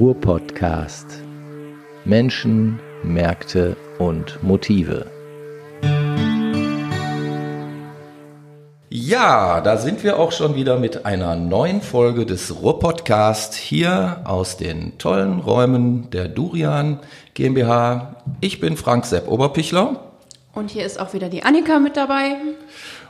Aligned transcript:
Ruhr-Podcast. 0.00 1.06
Menschen, 2.06 2.78
Märkte 3.02 3.76
und 3.98 4.42
Motive. 4.42 5.04
Ja, 8.88 9.60
da 9.60 9.76
sind 9.76 10.02
wir 10.02 10.18
auch 10.18 10.32
schon 10.32 10.54
wieder 10.54 10.78
mit 10.78 11.04
einer 11.04 11.36
neuen 11.36 11.82
Folge 11.82 12.24
des 12.24 12.62
Ruhr-Podcast 12.62 13.52
hier 13.52 14.22
aus 14.24 14.56
den 14.56 14.96
tollen 14.96 15.38
Räumen 15.40 16.08
der 16.08 16.28
Durian 16.28 17.00
GmbH. 17.34 18.16
Ich 18.40 18.58
bin 18.58 18.78
Frank 18.78 19.04
Sepp 19.04 19.28
Oberpichler. 19.28 20.00
Und 20.54 20.70
hier 20.70 20.86
ist 20.86 20.98
auch 20.98 21.12
wieder 21.12 21.28
die 21.28 21.42
Annika 21.42 21.78
mit 21.78 21.98
dabei. 21.98 22.36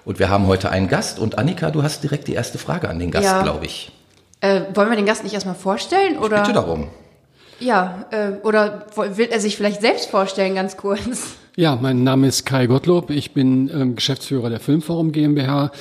Und 0.05 0.19
wir 0.19 0.29
haben 0.29 0.49
heute 0.49 0.71
einen 0.71 0.89
Gast. 0.89 1.21
Und 1.21 1.39
Annika, 1.39 1.71
du 1.71 1.85
hast 1.85 2.03
direkt 2.03 2.27
die 2.27 2.35
erste 2.35 2.59
Frage 2.59 2.89
an 2.89 2.99
den 2.99 3.13
Gast, 3.13 3.27
Ja. 3.27 3.43
glaube 3.45 3.67
ich. 3.67 3.93
Äh, 4.41 4.63
wollen 4.75 4.89
wir 4.89 4.97
den 4.97 5.07
Gast 5.07 5.23
nicht 5.25 5.35
erstmal 5.35 5.55
vorstellen? 5.55 6.19
Oder? 6.19 6.41
Bitte 6.41 6.55
darum. 6.55 6.89
Ja, 7.59 8.07
äh, 8.11 8.33
oder 8.43 8.87
will 8.97 9.29
er 9.31 9.39
sich 9.39 9.57
vielleicht 9.57 9.83
selbst 9.83 10.11
vorstellen, 10.11 10.55
ganz 10.55 10.77
kurz? 10.79 11.37
Ja, 11.57 11.77
mein 11.81 12.05
Name 12.05 12.27
ist 12.27 12.47
Kai 12.47 12.67
Gottlob. 12.67 13.11
Ich 13.11 13.35
bin 13.35 13.71
ähm, 13.75 13.97
Geschäftsführer 13.97 14.49
der 14.49 14.61
Filmforum 14.61 15.13
GmbH. 15.13 15.73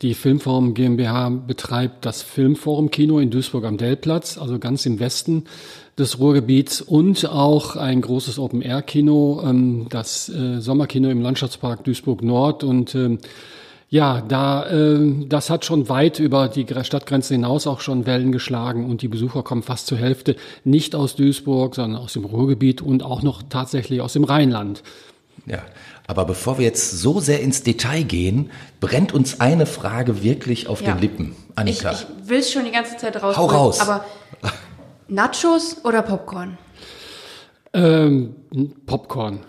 Die 0.00 0.14
Filmforum 0.14 0.72
GmbH 0.72 1.28
betreibt 1.28 2.06
das 2.06 2.22
Filmforum 2.22 2.90
Kino 2.90 3.18
in 3.18 3.30
Duisburg 3.30 3.64
am 3.64 3.76
Dellplatz, 3.76 4.38
also 4.38 4.58
ganz 4.58 4.86
im 4.86 4.98
Westen 4.98 5.44
des 5.98 6.18
Ruhrgebiets 6.18 6.80
und 6.80 7.28
auch 7.28 7.76
ein 7.76 8.02
großes 8.02 8.38
Open-Air-Kino, 8.38 9.42
ähm, 9.44 9.86
das 9.90 10.28
äh, 10.28 10.60
Sommerkino 10.60 11.10
im 11.10 11.20
Landschaftspark 11.20 11.84
Duisburg 11.84 12.22
Nord 12.22 12.64
und 12.64 12.94
ähm, 12.94 13.18
ja, 13.88 14.20
da 14.20 14.66
äh, 14.68 15.26
das 15.28 15.48
hat 15.48 15.64
schon 15.64 15.88
weit 15.88 16.18
über 16.18 16.48
die 16.48 16.66
Gre- 16.66 16.82
Stadtgrenze 16.84 17.34
hinaus 17.34 17.66
auch 17.66 17.80
schon 17.80 18.04
Wellen 18.06 18.32
geschlagen 18.32 18.84
und 18.88 19.00
die 19.02 19.08
Besucher 19.08 19.42
kommen 19.42 19.62
fast 19.62 19.86
zur 19.86 19.98
Hälfte 19.98 20.34
nicht 20.64 20.94
aus 20.96 21.14
Duisburg, 21.16 21.74
sondern 21.76 22.00
aus 22.02 22.12
dem 22.14 22.24
Ruhrgebiet 22.24 22.82
und 22.82 23.02
auch 23.04 23.22
noch 23.22 23.42
tatsächlich 23.48 24.00
aus 24.00 24.12
dem 24.14 24.24
Rheinland. 24.24 24.82
Ja, 25.46 25.58
aber 26.08 26.24
bevor 26.24 26.58
wir 26.58 26.64
jetzt 26.64 26.90
so 26.98 27.20
sehr 27.20 27.40
ins 27.40 27.62
Detail 27.62 28.02
gehen, 28.02 28.50
brennt 28.80 29.12
uns 29.14 29.40
eine 29.40 29.66
Frage 29.66 30.24
wirklich 30.24 30.66
auf 30.66 30.82
Ja. 30.82 30.92
den 30.94 31.00
Lippen. 31.02 31.36
Ich, 31.50 31.56
Annika. 31.56 31.92
ich 31.92 32.28
will 32.28 32.38
es 32.40 32.50
schon 32.50 32.64
die 32.64 32.72
ganze 32.72 32.96
Zeit 32.96 33.22
raus. 33.22 33.36
Hau 33.36 33.46
raus. 33.46 33.78
Aber 33.80 34.04
Nachos 35.08 35.76
oder 35.84 36.02
Popcorn? 36.02 36.58
Ähm, 37.72 38.34
Popcorn. 38.86 39.40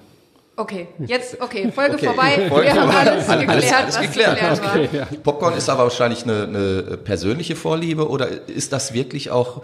Okay, 0.59 0.87
jetzt, 1.05 1.39
okay, 1.39 1.71
Folge 1.71 1.93
Okay, 1.95 2.05
vorbei. 2.07 2.47
Folge 2.49 2.65
wir 2.65 2.73
haben 2.81 2.91
vorbei. 2.91 3.11
alles 3.11 3.29
Alles- 3.29 3.45
geklärt, 3.45 3.73
alles 3.75 3.95
was 3.95 4.01
geklärt. 4.01 4.39
geklärt 4.39 4.63
war. 4.63 4.75
Okay, 4.75 4.89
ja. 4.97 5.07
Popcorn 5.23 5.53
ist 5.55 5.69
aber 5.69 5.83
wahrscheinlich 5.83 6.23
eine, 6.23 6.43
eine 6.45 6.97
persönliche 6.97 7.55
Vorliebe 7.55 8.09
oder 8.09 8.27
ist 8.49 8.73
das 8.73 8.91
wirklich 8.93 9.29
auch, 9.29 9.61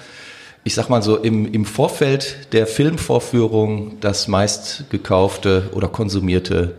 ich 0.63 0.75
sag 0.75 0.89
mal 0.89 1.01
so, 1.01 1.17
im, 1.17 1.51
im 1.51 1.65
Vorfeld 1.65 2.53
der 2.53 2.67
Filmvorführung 2.67 3.97
das 4.01 4.27
meist 4.27 4.85
gekaufte 4.91 5.69
oder 5.73 5.87
konsumierte 5.87 6.75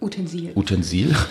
Utensil. 0.00 0.50
Utensil? 0.54 1.14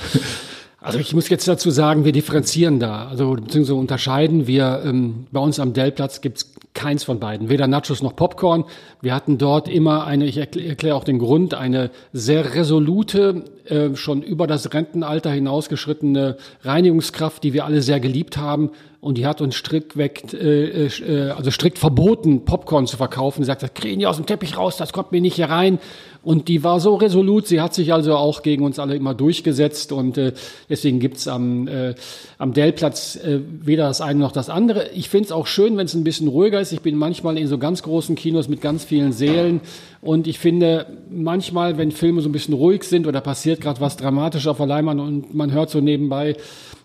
Also 0.85 0.99
ich 0.99 1.13
muss 1.13 1.29
jetzt 1.29 1.47
dazu 1.47 1.71
sagen, 1.71 2.03
wir 2.03 2.11
differenzieren 2.11 2.77
da, 2.81 3.07
also 3.07 3.31
beziehungsweise 3.35 3.75
unterscheiden. 3.75 4.47
Wir 4.47 4.81
ähm, 4.85 5.27
bei 5.31 5.39
uns 5.39 5.57
am 5.57 5.71
Dellplatz 5.71 6.19
gibt's 6.19 6.51
keins 6.73 7.03
von 7.03 7.19
beiden, 7.19 7.49
weder 7.49 7.67
Nachos 7.67 8.01
noch 8.01 8.15
Popcorn. 8.15 8.65
Wir 9.01 9.13
hatten 9.13 9.37
dort 9.37 9.67
immer 9.67 10.05
eine, 10.05 10.25
ich 10.25 10.37
erkläre 10.37 10.69
erklär 10.69 10.95
auch 10.95 11.03
den 11.03 11.19
Grund, 11.19 11.53
eine 11.53 11.91
sehr 12.11 12.55
resolute, 12.55 13.45
äh, 13.65 13.95
schon 13.95 14.21
über 14.21 14.47
das 14.47 14.73
Rentenalter 14.73 15.31
hinausgeschrittene 15.31 16.37
Reinigungskraft, 16.63 17.43
die 17.43 17.53
wir 17.53 17.65
alle 17.65 17.81
sehr 17.81 17.99
geliebt 17.99 18.37
haben. 18.37 18.71
Und 18.99 19.17
die 19.17 19.25
hat 19.25 19.41
uns 19.41 19.55
strikt 19.55 19.97
weg, 19.97 20.33
äh, 20.33 20.85
äh, 20.87 21.29
also 21.31 21.51
strikt 21.51 21.77
verboten, 21.77 22.45
Popcorn 22.45 22.87
zu 22.87 22.95
verkaufen. 22.95 23.43
Sie 23.43 23.47
sagt, 23.47 23.61
das 23.63 23.73
kriegen 23.73 23.99
die 23.99 24.07
aus 24.07 24.15
dem 24.15 24.25
Teppich 24.25 24.57
raus, 24.57 24.77
das 24.77 24.93
kommt 24.93 25.11
mir 25.11 25.19
nicht 25.19 25.35
hier 25.35 25.49
rein. 25.49 25.79
Und 26.23 26.47
die 26.47 26.63
war 26.63 26.79
so 26.79 26.95
resolut, 26.95 27.47
sie 27.47 27.59
hat 27.59 27.73
sich 27.73 27.91
also 27.91 28.15
auch 28.15 28.43
gegen 28.43 28.63
uns 28.63 28.79
alle 28.79 28.95
immer 28.95 29.13
durchgesetzt 29.13 29.91
und 29.91 30.17
äh, 30.17 30.31
deswegen 30.69 31.01
gibt's 31.01 31.27
am, 31.27 31.67
äh, 31.67 31.95
am 32.37 32.53
Dellplatz 32.53 33.17
äh, 33.17 33.41
weder 33.61 33.87
das 33.87 33.99
eine 33.99 34.19
noch 34.19 34.31
das 34.31 34.49
andere. 34.49 34.89
Ich 34.91 35.09
find's 35.09 35.33
auch 35.33 35.47
schön, 35.47 35.75
wenn 35.75 35.85
es 35.85 35.93
ein 35.95 36.05
bisschen 36.05 36.29
ruhiger 36.29 36.61
ist. 36.61 36.71
Ich 36.71 36.79
bin 36.79 36.95
manchmal 36.95 37.37
in 37.37 37.47
so 37.47 37.57
ganz 37.57 37.83
großen 37.83 38.15
Kinos 38.15 38.47
mit 38.47 38.61
ganz 38.61 38.85
vielen 38.85 39.11
Sälen 39.11 39.59
und 40.03 40.27
ich 40.27 40.39
finde 40.39 40.85
manchmal, 41.09 41.77
wenn 41.77 41.91
Filme 41.91 42.21
so 42.21 42.29
ein 42.29 42.33
bisschen 42.33 42.53
ruhig 42.53 42.83
sind 42.83 43.07
oder 43.07 43.21
passiert 43.21 43.61
gerade 43.61 43.79
was 43.79 43.97
dramatisch 43.97 44.47
auf 44.47 44.57
der 44.57 44.65
Leinwand 44.65 44.99
und 44.99 45.33
man 45.33 45.51
hört 45.51 45.69
so 45.69 45.79
nebenbei 45.79 46.35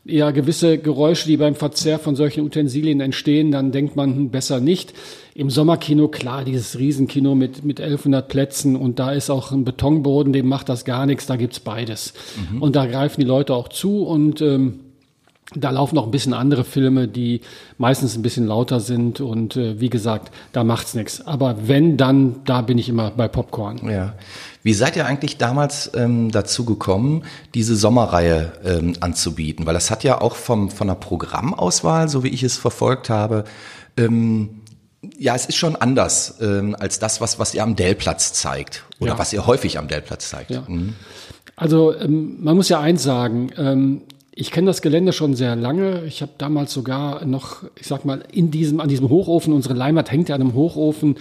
ja 0.05 0.31
gewisse 0.31 0.79
Geräusche, 0.79 1.29
die 1.29 1.37
beim 1.37 1.55
Verzehr 1.55 1.99
von 1.99 2.17
solchen 2.17 2.45
Utensilien 2.45 3.01
entstehen, 3.01 3.51
dann 3.51 3.73
denkt 3.73 3.95
man 3.95 4.15
hm, 4.15 4.31
besser 4.31 4.61
nicht. 4.61 4.95
Im 5.35 5.51
Sommerkino, 5.51 6.09
klar, 6.09 6.45
dieses 6.45 6.79
Riesenkino 6.79 7.35
mit, 7.35 7.65
mit 7.65 7.81
1100 7.81 8.27
Plätzen 8.29 8.75
und 8.75 8.99
da 8.99 9.13
ist 9.13 9.31
auch 9.31 9.53
ein 9.53 9.65
Betonboden, 9.65 10.33
dem 10.33 10.49
macht 10.49 10.69
das 10.69 10.85
gar 10.85 11.07
nichts, 11.07 11.27
da 11.27 11.37
gibt's 11.37 11.61
beides. 11.61 12.15
Und 12.61 12.75
da 12.75 12.87
greifen 12.87 13.21
die 13.21 13.27
Leute 13.27 13.55
auch 13.55 13.69
zu 13.69 14.03
und 14.05 14.41
ähm, 14.41 14.81
da 15.55 15.71
laufen 15.71 15.95
noch 15.95 16.05
ein 16.05 16.11
bisschen 16.11 16.35
andere 16.35 16.63
Filme, 16.63 17.09
die 17.09 17.41
meistens 17.79 18.17
ein 18.17 18.23
bisschen 18.23 18.47
lauter 18.47 18.81
sind 18.81 19.21
und 19.21 19.57
äh, 19.57 19.81
wie 19.81 19.89
gesagt, 19.89 20.31
da 20.53 20.63
macht's 20.63 20.95
nichts. 20.95 21.27
Aber 21.27 21.57
wenn, 21.69 21.97
dann, 21.97 22.45
da 22.45 22.61
bin 22.61 22.77
ich 22.77 22.89
immer 22.89 23.11
bei 23.11 23.29
Popcorn. 23.29 23.89
Ja. 23.89 24.15
Wie 24.63 24.75
seid 24.75 24.97
ihr 24.97 25.07
eigentlich 25.07 25.39
damals 25.39 25.91
ähm, 25.95 26.31
dazu 26.31 26.67
gekommen, 26.67 27.25
diese 27.55 27.77
Sommerreihe 27.77 28.53
ähm, 28.65 28.93
anzubieten? 29.01 29.65
Weil 29.65 29.73
das 29.75 29.91
hat 29.91 30.05
ja 30.05 30.21
auch 30.21 30.35
vom, 30.37 30.71
von 30.71 30.89
der 30.89 30.97
Programmauswahl, 30.97 32.09
so 32.11 32.23
wie 32.25 32.29
ich 32.29 32.43
es 32.43 32.59
verfolgt 32.59 33.09
habe, 33.09 33.45
ähm, 33.97 34.61
ja, 35.19 35.35
es 35.35 35.47
ist 35.47 35.57
schon 35.57 35.77
anders 35.77 36.39
ähm, 36.43 36.77
als 36.79 36.99
das, 36.99 37.21
was, 37.21 37.39
was 37.39 37.55
ihr 37.55 37.63
am 37.63 37.77
Dellplatz 37.77 38.33
zeigt. 38.35 38.85
Oder 39.01 39.13
Ja. 39.13 39.19
was 39.19 39.33
ihr 39.33 39.47
häufig 39.47 39.79
am 39.79 39.89
Dellplatz 39.89 40.29
zeigt. 40.29 40.51
Ja. 40.51 40.65
Mhm. 40.67 40.95
Also 41.57 41.97
ähm, 41.97 42.37
man 42.43 42.57
muss 42.57 42.69
ja 42.69 42.81
eins 42.81 43.03
sagen, 43.03 43.51
ähm, 43.57 44.03
ich 44.41 44.53
kenne 44.53 44.67
das 44.67 44.83
Gelände 44.83 45.13
schon 45.13 45.35
sehr 45.35 45.57
lange. 45.57 46.05
Ich 46.07 46.23
habe 46.23 46.31
damals 46.39 46.73
sogar 46.73 47.25
noch, 47.25 47.65
ich 47.75 47.89
sag 47.89 48.05
mal, 48.05 48.23
in 48.31 48.53
diesem, 48.53 48.79
an 48.79 48.89
diesem 48.89 49.09
Hochofen, 49.09 49.53
unsere 49.53 49.75
Leinwand 49.75 50.13
hängt 50.13 50.29
ja 50.29 50.37
an 50.37 50.43
einem 50.43 50.55
Hochofen. 50.55 51.17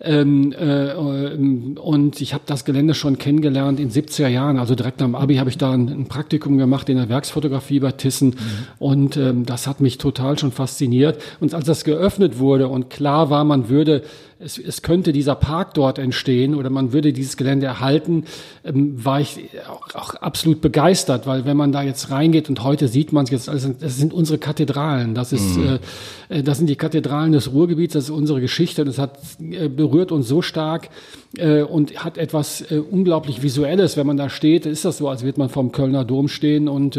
Ähm, 0.00 0.52
äh, 0.52 0.90
ähm, 0.90 1.78
und 1.82 2.20
ich 2.20 2.34
habe 2.34 2.44
das 2.44 2.66
Gelände 2.66 2.92
schon 2.92 3.16
kennengelernt 3.16 3.80
in 3.80 3.90
70er 3.90 4.28
Jahren. 4.28 4.58
Also 4.58 4.74
direkt 4.74 5.00
am 5.00 5.14
Abi 5.14 5.36
habe 5.36 5.48
ich 5.48 5.56
da 5.56 5.72
ein, 5.72 5.88
ein 5.88 6.06
Praktikum 6.08 6.58
gemacht 6.58 6.90
in 6.90 6.98
der 6.98 7.08
Werksfotografie 7.08 7.80
bei 7.80 7.92
Thyssen. 7.92 8.36
Und 8.78 9.16
ähm, 9.16 9.46
das 9.46 9.66
hat 9.66 9.80
mich 9.80 9.96
total 9.96 10.38
schon 10.38 10.52
fasziniert. 10.52 11.22
Und 11.40 11.54
als 11.54 11.64
das 11.64 11.84
geöffnet 11.84 12.38
wurde 12.38 12.68
und 12.68 12.90
klar 12.90 13.30
war, 13.30 13.44
man 13.44 13.70
würde 13.70 14.02
es, 14.40 14.56
es 14.58 14.82
könnte 14.82 15.12
dieser 15.12 15.34
Park 15.34 15.74
dort 15.74 15.98
entstehen 15.98 16.54
oder 16.54 16.70
man 16.70 16.92
würde 16.92 17.12
dieses 17.12 17.36
Gelände 17.36 17.66
erhalten, 17.66 18.24
ähm, 18.64 19.04
war 19.04 19.20
ich 19.20 19.48
auch, 19.68 19.94
auch 19.94 20.14
absolut 20.14 20.60
begeistert, 20.60 21.26
weil 21.26 21.44
wenn 21.44 21.56
man 21.56 21.72
da 21.72 21.82
jetzt 21.82 22.10
reingeht 22.10 22.48
und 22.48 22.62
heute 22.62 22.88
sieht 22.88 23.12
man 23.12 23.24
es 23.24 23.30
jetzt, 23.30 23.48
alles, 23.48 23.68
das 23.78 23.96
sind 23.96 24.12
unsere 24.12 24.38
Kathedralen, 24.38 25.14
das 25.14 25.32
ist, 25.32 25.56
äh, 25.56 25.78
äh, 26.28 26.42
das 26.42 26.58
sind 26.58 26.68
die 26.68 26.76
Kathedralen 26.76 27.32
des 27.32 27.52
Ruhrgebiets, 27.52 27.94
das 27.94 28.04
ist 28.04 28.10
unsere 28.10 28.40
Geschichte 28.40 28.82
und 28.82 28.88
es 28.88 28.98
hat 28.98 29.18
äh, 29.40 29.68
berührt 29.68 30.12
uns 30.12 30.28
so 30.28 30.40
stark 30.40 30.88
äh, 31.36 31.62
und 31.62 32.04
hat 32.04 32.16
etwas 32.16 32.60
äh, 32.70 32.78
unglaublich 32.78 33.42
Visuelles, 33.42 33.96
wenn 33.96 34.06
man 34.06 34.16
da 34.16 34.30
steht, 34.30 34.66
ist 34.66 34.84
das 34.84 34.98
so, 34.98 35.08
als 35.08 35.24
wird 35.24 35.38
man 35.38 35.48
vom 35.48 35.72
Kölner 35.72 36.04
Dom 36.04 36.28
stehen 36.28 36.68
und 36.68 36.98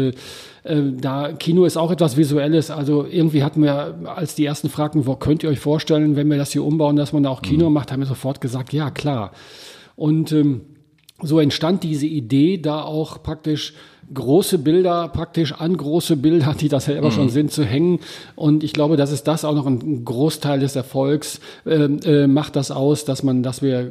äh, 0.64 0.82
da 0.92 1.32
Kino 1.32 1.64
ist 1.64 1.76
auch 1.76 1.90
etwas 1.90 2.16
Visuelles. 2.16 2.70
Also 2.70 3.06
irgendwie 3.06 3.42
hatten 3.42 3.62
wir, 3.62 3.98
als 4.04 4.34
die 4.34 4.44
ersten 4.44 4.68
fragten, 4.68 5.06
wo 5.06 5.16
könnt 5.16 5.42
ihr 5.42 5.50
euch 5.50 5.60
vorstellen, 5.60 6.16
wenn 6.16 6.28
wir 6.28 6.38
das 6.38 6.52
hier 6.52 6.64
umbauen, 6.64 6.96
dass 6.96 7.12
man 7.12 7.22
da 7.22 7.30
auch 7.30 7.42
Kino 7.42 7.70
macht, 7.70 7.92
haben 7.92 8.00
wir 8.00 8.06
sofort 8.06 8.40
gesagt, 8.40 8.72
ja 8.72 8.90
klar. 8.90 9.32
Und 9.96 10.32
ähm, 10.32 10.62
so 11.22 11.38
entstand 11.38 11.82
diese 11.82 12.06
Idee, 12.06 12.58
da 12.58 12.82
auch 12.82 13.22
praktisch 13.22 13.74
große 14.12 14.58
Bilder 14.58 15.08
praktisch 15.08 15.52
an 15.52 15.76
große 15.76 16.16
Bilder, 16.16 16.54
die 16.58 16.68
das 16.68 16.86
selber 16.86 17.10
schon 17.12 17.28
sind, 17.28 17.52
zu 17.52 17.64
hängen. 17.64 18.00
Und 18.34 18.64
ich 18.64 18.72
glaube, 18.72 18.96
das 18.96 19.12
ist 19.12 19.28
das 19.28 19.44
auch 19.44 19.54
noch 19.54 19.66
ein 19.66 20.04
Großteil 20.04 20.58
des 20.60 20.74
Erfolgs, 20.74 21.40
ähm, 21.66 22.00
äh, 22.04 22.26
macht 22.26 22.56
das 22.56 22.70
aus, 22.72 23.04
dass 23.04 23.22
man, 23.22 23.42
dass 23.42 23.62
wir, 23.62 23.90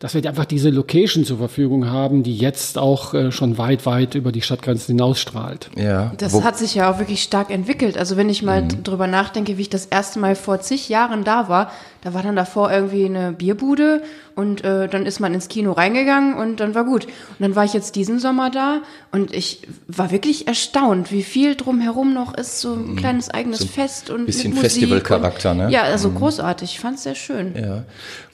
dass 0.00 0.14
wir 0.14 0.26
einfach 0.28 0.46
diese 0.46 0.70
Location 0.70 1.24
zur 1.24 1.38
Verfügung 1.38 1.88
haben, 1.90 2.22
die 2.24 2.36
jetzt 2.36 2.76
auch 2.78 3.14
äh, 3.14 3.30
schon 3.30 3.56
weit, 3.58 3.86
weit 3.86 4.14
über 4.16 4.32
die 4.32 4.42
Stadtgrenzen 4.42 4.96
hinausstrahlt. 4.96 5.70
Ja. 5.76 6.12
Das 6.18 6.32
Wo- 6.32 6.42
hat 6.44 6.58
sich 6.58 6.74
ja 6.74 6.90
auch 6.90 6.98
wirklich 6.98 7.22
stark 7.22 7.50
entwickelt. 7.50 7.96
Also 7.96 8.16
wenn 8.16 8.28
ich 8.28 8.42
mal 8.42 8.62
Mhm. 8.62 8.82
drüber 8.82 9.06
nachdenke, 9.06 9.58
wie 9.58 9.62
ich 9.62 9.70
das 9.70 9.86
erste 9.86 10.18
Mal 10.18 10.34
vor 10.34 10.60
zig 10.60 10.88
Jahren 10.88 11.22
da 11.24 11.48
war, 11.48 11.70
da 12.02 12.14
war 12.14 12.22
dann 12.22 12.36
davor 12.36 12.70
irgendwie 12.72 13.04
eine 13.04 13.32
Bierbude 13.32 14.02
und 14.34 14.64
äh, 14.64 14.88
dann 14.88 15.06
ist 15.06 15.18
man 15.20 15.34
ins 15.34 15.48
Kino 15.48 15.72
reingegangen 15.72 16.34
und 16.34 16.60
dann 16.60 16.74
war 16.74 16.84
gut. 16.84 17.04
Und 17.06 17.12
dann 17.40 17.56
war 17.56 17.64
ich 17.64 17.72
jetzt 17.74 17.96
diesen 17.96 18.18
Sommer 18.18 18.50
da 18.50 18.82
und 19.12 19.25
Und 19.26 19.34
ich 19.34 19.58
war 19.88 20.12
wirklich 20.12 20.46
erstaunt, 20.46 21.10
wie 21.10 21.24
viel 21.24 21.56
drumherum 21.56 22.14
noch 22.14 22.32
ist, 22.34 22.60
so 22.60 22.74
ein 22.74 22.94
kleines 22.94 23.28
eigenes 23.28 23.58
So 23.58 23.64
ein 23.64 23.70
Fest 23.70 24.08
und 24.08 24.26
bisschen 24.26 24.52
Festivalcharakter, 24.52 25.52
ne? 25.52 25.68
Ja, 25.68 25.82
also 25.82 26.12
großartig. 26.12 26.74
Ich 26.74 26.78
fand 26.78 26.98
es 26.98 27.02
sehr 27.02 27.16
schön. 27.16 27.52
Ja. 27.56 27.82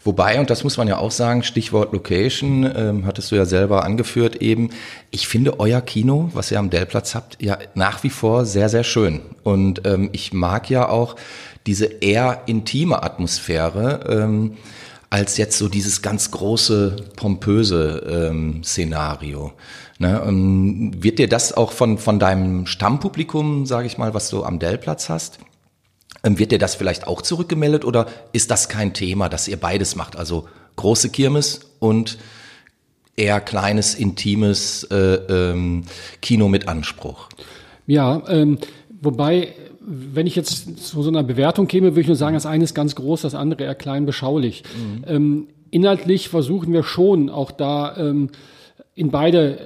Wobei, 0.05 0.39
und 0.39 0.51
das 0.51 0.65
muss 0.65 0.77
man 0.77 0.89
ja 0.89 0.99
auch 0.99 1.11
sagen, 1.11 1.45
Stichwort 1.45 1.95
Location, 1.95 2.71
ähm, 2.77 3.07
hattest 3.07 3.31
du 3.31 3.37
ja 3.37 3.47
selber 3.47 3.85
angeführt 3.85 4.37
eben. 4.37 4.69
Ich 5.11 5.29
finde 5.29 5.61
euer 5.61 5.81
Kino, 5.81 6.29
was 6.35 6.51
ihr 6.51 6.59
am 6.59 6.69
Dellplatz 6.69 7.15
habt, 7.15 7.43
ja 7.43 7.57
nach 7.75 8.03
wie 8.03 8.11
vor 8.11 8.45
sehr, 8.45 8.69
sehr 8.69 8.85
schön. 8.85 9.23
Und 9.45 9.87
ähm, 9.87 10.11
ich 10.13 10.35
mag 10.35 10.69
ja 10.69 10.91
auch 10.91 11.17
diese 11.65 11.87
eher 11.87 12.43
intime 12.45 13.03
Atmosphäre, 13.03 14.01
ähm, 14.11 14.59
als 15.13 15.37
jetzt 15.37 15.59
so 15.59 15.69
dieses 15.69 16.01
ganz 16.01 16.31
große, 16.31 16.97
pompöse 17.17 18.31
ähm, 18.31 18.65
Szenario. 18.65 19.53
Ne, 19.99 20.23
ähm, 20.27 20.91
wird 21.03 21.19
dir 21.19 21.29
das 21.29 21.53
auch 21.53 21.71
von, 21.71 21.99
von 21.99 22.19
deinem 22.19 22.67
Stammpublikum, 22.67 23.67
sage 23.67 23.87
ich 23.87 23.99
mal, 23.99 24.15
was 24.15 24.31
du 24.31 24.43
am 24.43 24.59
Dellplatz 24.59 25.09
hast, 25.09 25.39
ähm, 26.25 26.39
Wird 26.39 26.53
dir 26.53 26.59
das 26.59 26.75
vielleicht 26.75 27.07
auch 27.07 27.23
zurückgemeldet 27.23 27.85
oder 27.85 28.07
ist 28.33 28.51
das 28.51 28.69
kein 28.69 28.95
Thema, 28.95 29.29
dass 29.29 29.49
ihr 29.49 29.57
beides 29.57 29.97
macht? 29.97 30.17
Also 30.17 30.49
große 30.77 31.11
Kirmes 31.11 31.61
und 31.79 32.19
eher 33.17 33.41
kleines, 33.41 33.95
intimes 33.95 34.85
äh, 34.85 34.97
ähm, 34.97 35.85
Kino 36.21 36.49
mit 36.49 36.69
Anspruch. 36.69 37.29
Ja, 37.87 38.23
ähm, 38.29 38.59
wobei, 39.01 39.55
wenn 39.87 40.27
ich 40.27 40.37
jetzt 40.37 40.79
zu 40.79 41.03
so 41.03 41.09
einer 41.09 41.23
Bewertung 41.23 41.67
käme, 41.67 41.93
würde 41.93 42.03
ich 42.03 42.07
nur 42.07 42.17
sagen, 42.17 42.35
das 42.35 42.47
eine 42.47 42.65
ist 42.65 42.75
ganz 42.75 42.95
groß, 42.95 43.23
das 43.23 43.35
andere 43.35 43.65
eher 43.65 43.75
klein 43.75 44.07
beschaulich. 44.07 44.63
Ähm, 45.07 45.49
inhaltlich 45.71 46.29
versuchen 46.29 46.73
wir 46.73 46.83
schon 46.83 47.31
auch 47.31 47.51
da 47.51 47.97
ähm, 47.97 48.31
in 48.95 49.11
beide, 49.11 49.59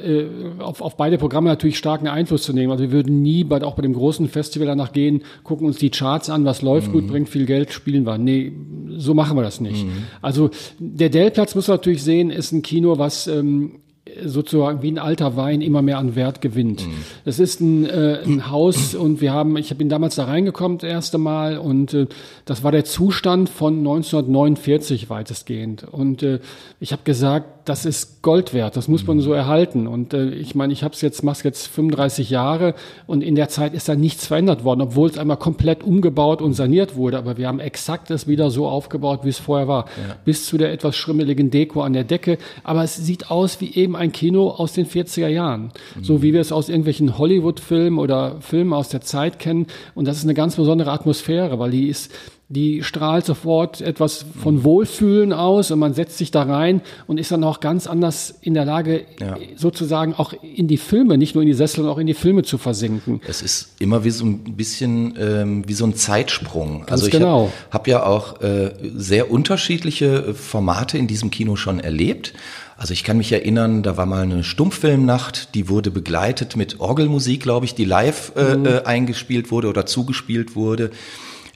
äh, 0.59 0.63
auf, 0.63 0.81
auf 0.81 0.97
beide 0.97 1.19
Programme 1.19 1.49
natürlich 1.49 1.79
starken 1.79 2.07
Einfluss 2.07 2.45
zu 2.45 2.53
nehmen. 2.53 2.71
Also 2.71 2.85
wir 2.85 2.93
würden 2.93 3.23
nie, 3.23 3.43
bei, 3.43 3.63
auch 3.63 3.75
bei 3.75 3.83
dem 3.83 3.93
großen 3.93 4.29
Festival 4.29 4.69
danach 4.69 4.93
gehen, 4.93 5.23
gucken 5.43 5.67
uns 5.67 5.79
die 5.79 5.91
Charts 5.91 6.31
an, 6.31 6.45
was 6.45 6.63
läuft 6.63 6.93
gut, 6.93 7.09
bringt 7.09 7.29
viel 7.29 7.45
Geld, 7.45 7.73
spielen 7.73 8.07
wir. 8.07 8.19
Nee, 8.19 8.53
so 8.97 9.15
machen 9.15 9.37
wir 9.37 9.43
das 9.43 9.61
nicht. 9.61 9.85
Also 10.23 10.51
der 10.79 11.09
Dellplatz 11.09 11.57
muss 11.57 11.67
man 11.67 11.79
natürlich 11.79 12.05
sehen, 12.05 12.31
ist 12.31 12.53
ein 12.53 12.63
Kino, 12.63 12.99
was 12.99 13.27
ähm, 13.27 13.81
sozusagen 14.25 14.83
wie 14.83 14.91
ein 14.91 14.99
alter 14.99 15.37
Wein 15.37 15.61
immer 15.61 15.83
mehr 15.83 15.99
an 15.99 16.15
Wert 16.15 16.41
gewinnt. 16.41 16.87
Das 17.25 17.39
ist 17.39 17.61
ein, 17.61 17.87
äh, 17.87 18.21
ein 18.25 18.51
Haus 18.51 18.95
und 18.95 19.21
wir 19.21 19.33
haben, 19.33 19.57
ich 19.57 19.77
bin 19.77 19.89
damals 19.89 20.15
da 20.15 20.25
reingekommen 20.25 20.79
das 20.79 20.89
erste 20.89 21.19
Mal 21.19 21.59
und 21.59 21.93
äh, 21.93 22.07
das 22.45 22.63
war 22.63 22.73
der 22.73 22.85
Zustand 22.85 23.49
von 23.49 23.79
1949 23.79 25.11
weitestgehend. 25.11 25.85
Und 25.85 26.23
äh, 26.23 26.41
ich 26.81 26.93
habe 26.93 27.03
gesagt, 27.05 27.56
das 27.67 27.85
ist 27.85 28.23
Gold 28.23 28.55
wert, 28.55 28.77
das 28.77 28.89
muss 28.89 29.07
man 29.07 29.21
so 29.21 29.33
erhalten. 29.33 29.87
Und 29.87 30.15
äh, 30.15 30.31
ich 30.31 30.55
meine, 30.55 30.73
ich 30.73 30.83
habe 30.85 30.95
es 30.95 31.01
jetzt, 31.01 31.23
mach's 31.23 31.43
jetzt 31.43 31.67
35 31.67 32.31
Jahre 32.31 32.75
und 33.07 33.23
in 33.23 33.35
der 33.35 33.49
Zeit 33.49 33.75
ist 33.75 33.89
da 33.89 33.97
nichts 33.97 34.27
verändert 34.27 34.65
worden, 34.65 34.81
obwohl 34.81 35.11
es 35.11 35.19
einmal 35.19 35.37
komplett 35.37 35.83
umgebaut 35.83 36.41
und 36.41 36.55
saniert 36.55 36.97
wurde. 36.97 37.19
Aber 37.19 37.37
wir 37.37 37.49
haben 37.49 37.61
exakt 37.61 38.11
es 38.11 38.29
wieder 38.29 38.51
so 38.51 38.69
aufgebaut, 38.69 39.21
wie 39.25 39.31
es 39.31 39.39
vorher 39.39 39.69
war. 39.69 39.87
Bis 40.25 40.47
zu 40.47 40.57
der 40.57 40.73
etwas 40.73 40.97
schrimmeligen 40.97 41.51
Deko 41.51 41.83
an 41.83 41.93
der 41.93 42.05
Decke. 42.05 42.39
Aber 42.63 42.85
es 42.85 42.97
sieht 42.97 43.31
aus 43.31 43.61
wie 43.61 43.75
eben 43.75 43.97
ein 43.97 44.13
Kino 44.13 44.49
aus 44.51 44.73
den 44.73 44.87
40er 44.87 45.29
Jahren. 45.29 45.73
So 46.03 46.23
wie 46.23 46.33
wir 46.33 46.41
es 46.41 46.53
aus 46.53 46.69
irgendwelchen 46.69 47.19
Hollywood-Filmen 47.19 47.99
oder 47.99 48.37
Filmen 48.41 48.73
aus 48.73 48.89
der 48.89 49.01
Zeit 49.01 49.39
kennen. 49.41 49.67
Und 49.95 50.07
das 50.07 50.19
ist 50.19 50.25
eine 50.25 50.35
ganz 50.35 50.57
besondere 50.57 50.93
Atmosphäre, 50.93 51.59
weil 51.59 51.73
die 51.73 51.89
ist, 51.89 52.13
die 52.49 52.85
strahlt 52.85 53.27
sofort 53.27 53.81
etwas 53.81 54.25
von 54.41 54.63
Wohlfühlen 54.63 55.33
aus 55.33 55.73
und 55.73 55.81
man 55.81 55.95
setzt 55.95 56.17
sich 56.17 56.31
da 56.31 56.43
rein 56.45 56.81
und 57.09 57.19
ist 57.19 57.33
dann 57.33 57.43
auch 57.43 57.59
ganz 57.59 57.89
anders 57.89 58.39
in 58.41 58.55
der 58.55 58.65
Lage, 58.65 59.05
Ja. 59.21 59.37
sozusagen 59.57 60.15
auch 60.15 60.33
in 60.43 60.69
die 60.69 60.77
Filme, 60.77 61.19
nicht 61.19 61.35
nur 61.35 61.43
in 61.43 61.49
die 61.49 61.55
Sessel, 61.55 61.77
sondern 61.77 61.95
auch 61.95 61.99
in 61.99 62.07
die 62.07 62.15
Filme 62.15 62.45
zu 62.45 62.57
versinken. 62.57 63.21
Es 63.27 63.43
ist 63.43 63.75
immer 63.81 64.05
wie 64.05 64.11
so 64.11 64.25
ein 64.25 64.57
bisschen 64.57 65.17
ähm, 65.19 65.69
wie 65.69 65.73
so 65.73 65.87
ein 65.87 65.95
Zeitsprung. 65.95 66.85
also 66.89 67.07
ich 67.07 67.13
genau. 67.13 67.51
habe 67.71 67.73
hab 67.73 67.89
ja 67.89 68.07
auch 68.07 68.41
äh, 68.41 68.73
sehr 68.95 69.31
unterschiedliche 69.33 70.33
Formate 70.35 70.99
in 70.99 71.09
diesem 71.09 71.31
Kino 71.31 71.57
schon 71.57 71.81
erlebt. 71.81 72.33
Also 72.79 72.93
ich 72.93 73.05
kann 73.05 73.17
mich 73.17 73.33
erinnern, 73.33 73.83
da 73.83 73.97
war 73.97 74.07
mal 74.07 74.23
eine 74.23 74.45
Stummfilmnacht, 74.45 75.55
die 75.55 75.69
wurde 75.69 75.91
begleitet 75.91 76.57
mit 76.57 76.79
Orgelmusik, 76.79 77.43
glaube 77.43 77.65
ich, 77.65 77.75
die 77.75 77.87
live 77.87 78.33
äh, 78.37 78.53
äh, 78.53 78.85
eingespielt 78.85 79.51
wurde 79.51 79.69
oder 79.69 79.87
zugespielt 79.87 80.55
wurde. 80.55 80.91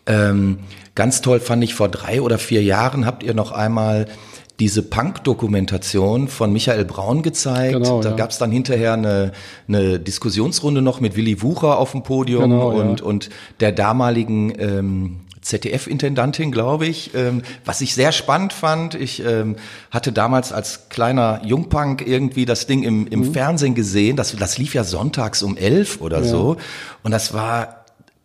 Ähm, 0.07 0.59
ganz 0.95 1.21
toll 1.21 1.41
fand 1.41 1.63
ich 1.65 1.75
vor 1.75 1.89
drei 1.89 2.21
oder 2.23 2.39
vier 2.39 2.63
Jahren 2.63 3.07
habt 3.07 3.23
ihr 3.23 3.35
noch 3.35 3.53
einmal 3.53 4.07
diese 4.59 4.83
Punk-Dokumentation 4.83 6.29
von 6.29 6.53
Michael 6.53 6.85
Braun 6.85 7.23
gezeigt. 7.23 7.73
Genau, 7.73 8.03
da 8.03 8.11
ja. 8.11 8.17
gab 8.17 8.31
es 8.31 8.39
dann 8.39 8.51
hinterher 8.51 8.93
eine, 8.93 9.33
eine 9.67 9.99
Diskussionsrunde 9.99 10.83
noch 10.83 11.01
mit 11.01 11.17
Willy 11.17 11.41
Wucher 11.43 11.79
auf 11.79 11.93
dem 11.93 12.03
Podium 12.03 12.43
Genau, 12.43 12.73
ja. 12.73 12.79
und, 12.85 13.01
und 13.01 13.31
der 13.61 13.73
damaligen 13.73 14.53
ähm, 14.59 15.21
ZDF-Intendantin, 15.41 16.53
glaube 16.53 16.87
ich, 16.87 17.15
ähm, 17.15 17.41
was 17.65 17.81
ich 17.81 17.95
sehr 17.95 18.13
spannend 18.13 18.53
fand. 18.53 18.95
Ich 18.95 19.25
ähm, 19.25 19.57
hatte 19.91 20.13
damals 20.13 20.53
als 20.53 20.91
kleiner 20.91 21.41
Jungpunk 21.43 22.07
irgendwie 22.07 22.45
das 22.45 22.67
Ding 22.67 22.83
im, 22.83 23.07
im 23.07 23.21
Mhm. 23.21 23.33
Fernsehen 23.33 23.75
gesehen. 23.75 24.17
Das, 24.17 24.37
das 24.37 24.59
lief 24.59 24.75
ja 24.75 24.85
sonntags 24.85 25.43
um 25.43 25.57
elf 25.57 26.03
oder 26.03 26.23
so. 26.23 26.59
Und 27.03 27.13
das 27.13 27.33
war 27.33 27.80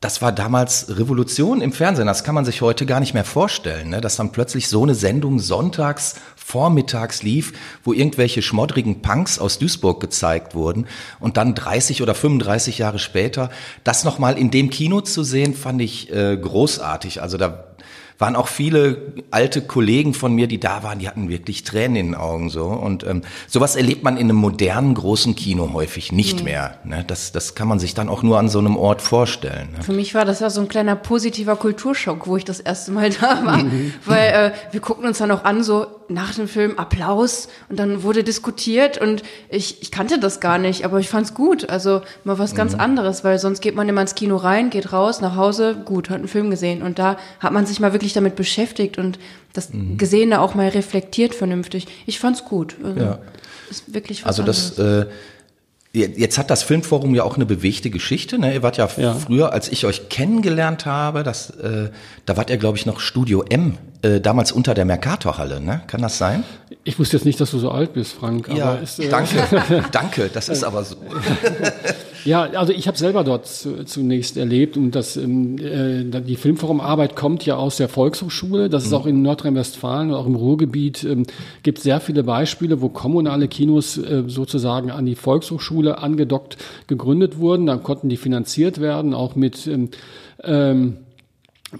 das 0.06 0.22
war 0.22 0.31
damals 0.31 1.00
Revolution 1.00 1.62
im 1.62 1.72
Fernsehen. 1.72 2.06
Das 2.06 2.24
kann 2.24 2.36
man 2.36 2.46
sich 2.46 2.62
heute 2.62 2.86
gar 2.86 3.00
nicht 3.00 3.16
mehr 3.16 3.24
vorstellen, 3.24 3.90
ne? 3.90 4.02
dass 4.02 4.18
dann 4.18 4.31
plötzlich 4.31 4.68
so 4.68 4.84
eine 4.84 4.94
Sendung 4.94 5.40
sonntags 5.40 6.13
vormittags 6.36 7.24
lief, 7.24 7.54
wo 7.84 7.92
irgendwelche 7.92 8.44
schmoddrigen 8.44 9.02
Punks 9.02 9.40
aus 9.40 9.57
Duisburg 9.57 10.00
gezeigt 10.00 10.54
wurden 10.54 10.86
und 11.19 11.38
dann 11.38 11.56
30 11.56 12.04
oder 12.04 12.13
35 12.13 12.78
Jahre 12.78 13.00
später 13.00 13.50
das 13.84 14.04
nochmal 14.04 14.38
in 14.38 14.52
dem 14.52 14.69
Kino 14.69 15.02
zu 15.02 15.24
sehen, 15.24 15.56
fand 15.56 15.81
ich 15.81 16.13
äh, 16.13 16.38
großartig. 16.38 17.24
Also 17.24 17.38
da 17.38 17.75
waren 18.18 18.36
auch 18.36 18.48
viele 18.48 19.14
alte 19.32 19.62
Kollegen 19.62 20.14
von 20.14 20.34
mir, 20.34 20.48
die 20.48 20.60
da 20.60 20.84
waren, 20.84 21.00
die 21.00 21.08
hatten 21.08 21.30
wirklich 21.30 21.64
Tränen 21.64 21.96
in 21.96 22.06
den 22.08 22.16
Augen 22.16 22.50
so. 22.50 22.66
Und 22.66 23.06
ähm, 23.06 23.22
sowas 23.48 23.76
erlebt 23.76 24.04
man 24.04 24.18
in 24.18 24.30
einem 24.30 24.38
modernen 24.38 24.94
großen 24.94 25.36
Kino 25.36 25.72
häufig 25.74 26.12
nicht 26.12 26.44
mehr. 26.44 26.78
Ne? 26.86 27.04
Das, 27.06 27.32
das 27.32 27.56
kann 27.56 27.68
man 27.68 27.80
sich 27.80 27.94
dann 27.94 28.08
auch 28.10 28.24
nur 28.24 28.40
an 28.40 28.48
so 28.48 28.60
einem 28.60 28.78
Ort 28.78 29.02
vorstellen. 29.02 29.70
Ne? 29.76 29.84
Für 29.84 29.94
mich 29.94 30.16
war 30.16 30.26
das 30.26 30.40
ja 30.40 30.50
so 30.50 30.62
ein 30.62 30.68
kleiner 30.68 30.96
positiver 30.96 31.56
Kulturschock, 31.56 32.28
wo 32.28 32.38
ich 32.38 32.46
das 32.46 32.60
erste 32.60 32.92
Mal 32.92 33.10
da 33.22 33.46
war. 33.46 33.58
Mhm. 33.58 33.94
Weil 34.06 34.28
äh, 34.30 34.52
wir 34.72 34.80
guckten 34.80 35.06
uns 35.06 35.18
dann 35.18 35.32
auch 35.32 35.44
an, 35.44 35.64
so 35.64 35.88
nach 36.07 36.34
dem 36.36 36.48
Film 36.48 36.78
Applaus 36.78 37.48
und 37.69 37.80
dann 37.80 38.04
wurde 38.04 38.24
diskutiert 38.24 39.00
und 39.00 39.24
ich, 39.50 39.81
ich 39.81 39.92
kannte 39.92 40.19
das 40.19 40.40
gar 40.40 40.57
nicht, 40.57 40.86
aber 40.86 41.00
ich 41.00 41.10
fand's 41.10 41.34
gut. 41.34 41.69
Also 41.69 42.02
mal 42.24 42.38
was 42.40 42.54
Mhm. 42.54 42.57
ganz 42.57 42.75
anderes, 42.75 43.24
weil 43.24 43.40
sonst 43.40 43.62
geht 43.62 43.75
man 43.75 43.90
immer 43.90 44.02
ins 44.02 44.16
Kino 44.16 44.36
rein, 44.38 44.69
geht 44.69 44.94
raus, 44.94 45.22
nach 45.22 45.36
Hause, 45.36 45.75
gut, 45.86 46.10
hat 46.10 46.18
einen 46.19 46.28
Film 46.28 46.50
gesehen. 46.50 46.81
Und 46.81 47.00
da 47.00 47.18
hat 47.40 47.52
man 47.54 47.66
sich 47.66 47.80
mal 47.80 47.94
wirklich 47.94 48.13
damit 48.13 48.36
beschäftigt 48.36 48.98
und 48.98 49.18
das 49.54 49.74
Mhm. 49.74 49.98
Gesehene 49.98 50.42
auch 50.42 50.54
mal 50.56 50.68
reflektiert 50.69 51.34
vernünftig. 51.34 51.88
Ich 52.06 52.19
fand's 52.19 52.46
gut. 52.46 52.75
Also, 52.84 53.00
Ja. 53.00 53.19
Ist 53.69 53.94
wirklich 53.94 54.22
was 54.24 54.28
Also 54.28 54.42
anderes. 54.44 54.75
das, 54.75 55.06
äh, 55.06 55.06
jetzt 55.96 56.38
hat 56.38 56.50
das 56.50 56.64
Filmforum 56.64 57.16
ja 57.16 57.24
auch 57.24 57.36
eine 57.36 57.46
bewegte 57.46 57.90
Geschichte. 57.90 58.38
Ne? 58.38 58.54
Ihr 58.54 58.64
wart 58.64 58.78
ja, 58.78 58.88
Ja. 58.98 59.14
früher, 59.14 59.54
als 59.54 59.70
ich 59.70 59.86
euch 59.86 60.10
kennengelernt 60.10 60.86
habe, 60.86 61.24
das, 61.24 61.50
äh, 61.52 61.90
da 62.26 62.38
wart 62.38 62.50
ihr, 62.50 62.58
glaube 62.58 62.78
ich, 62.78 62.86
noch 62.86 63.00
Studio 63.00 63.44
M, 63.50 63.78
äh, 64.02 64.20
damals 64.22 64.52
unter 64.52 64.74
der 64.74 64.86
Mercatorhalle. 64.86 65.60
Ne? 65.62 65.82
Kann 65.88 66.02
das 66.02 66.18
sein? 66.18 66.44
Ich 66.84 67.00
wusste 67.00 67.18
jetzt 67.18 67.25
nicht, 67.25 67.40
dass 67.40 67.52
du 67.52 67.60
so 67.60 67.72
alt 67.72 67.94
bist, 67.94 68.14
Frank. 68.14 68.50
aber 68.50 68.80
ist, 68.82 69.00
äh, 69.00 69.10
danke, 69.10 69.84
danke. 69.92 70.30
Das 70.34 70.50
ist 70.50 70.64
aber 70.64 70.84
so. 70.84 70.96
Ja, 72.25 72.41
also 72.41 72.74
ich 72.74 72.88
habe 72.88 72.98
selber 72.98 73.24
dort 73.24 73.46
zu, 73.46 73.84
zunächst 73.86 74.36
erlebt 74.36 74.77
und 74.77 74.96
das, 74.96 75.15
ähm, 75.15 75.60
äh, 75.60 76.03
die 76.22 76.36
Filmforumarbeit 76.36 77.15
kommt 77.15 77.46
ja 77.46 77.55
aus 77.55 77.77
der 77.77 77.88
Volkshochschule. 77.88 78.67
Das 78.67 78.84
ist 78.84 78.94
auch 78.94 79.05
in 79.05 79.22
Nordrhein-Westfalen 79.22 80.10
und 80.10 80.15
auch 80.15 80.25
im 80.25 80.34
Ruhrgebiet 80.34 81.03
ähm, 81.03 81.27
gibt 81.62 81.79
sehr 81.79 82.00
viele 82.00 82.24
Beispiele, 82.24 82.82
wo 82.82 82.89
kommunale 82.89 83.48
Kinos 83.48 84.00
äh, 84.00 84.24
sozusagen 84.25 84.89
an 84.89 85.05
die 85.05 85.13
Volkshochschule 85.13 86.00
angedockt 86.00 86.58
gegründet 86.88 87.38
wurden. 87.38 87.67
Dann 87.67 87.84
konnten 87.84 88.10
die 88.10 88.17
finanziert 88.17 88.82
werden, 88.82 89.13
auch 89.13 89.36
mit 89.36 89.67
ähm, 89.67 89.89
ähm, 90.44 90.98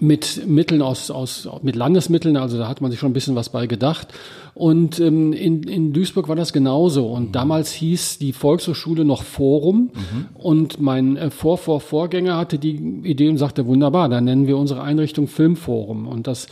mit 0.00 0.46
Mitteln 0.46 0.82
aus, 0.82 1.10
aus 1.10 1.48
mit 1.62 1.76
Landesmitteln, 1.76 2.36
also 2.36 2.58
da 2.58 2.68
hat 2.68 2.80
man 2.80 2.90
sich 2.90 3.00
schon 3.00 3.10
ein 3.10 3.14
bisschen 3.14 3.36
was 3.36 3.48
bei 3.48 3.66
gedacht. 3.66 4.08
Und 4.54 5.00
ähm, 5.00 5.34
in, 5.34 5.62
in 5.64 5.92
Duisburg 5.92 6.28
war 6.28 6.36
das 6.36 6.52
genauso. 6.52 7.08
Und 7.08 7.32
damals 7.32 7.72
hieß 7.72 8.18
die 8.18 8.32
Volkshochschule 8.32 9.04
noch 9.04 9.22
Forum. 9.22 9.90
Und 10.34 10.80
mein 10.80 11.16
äh, 11.16 11.30
Vor 11.30 11.58
-Vor 11.58 11.80
Vorgänger 11.80 12.38
hatte 12.38 12.58
die 12.58 12.74
Idee 13.04 13.28
und 13.28 13.36
sagte, 13.36 13.66
wunderbar, 13.66 14.08
dann 14.08 14.24
nennen 14.24 14.46
wir 14.46 14.56
unsere 14.56 14.82
Einrichtung 14.82 15.28
Filmforum. 15.28 16.08
Und 16.08 16.26
das 16.26 16.46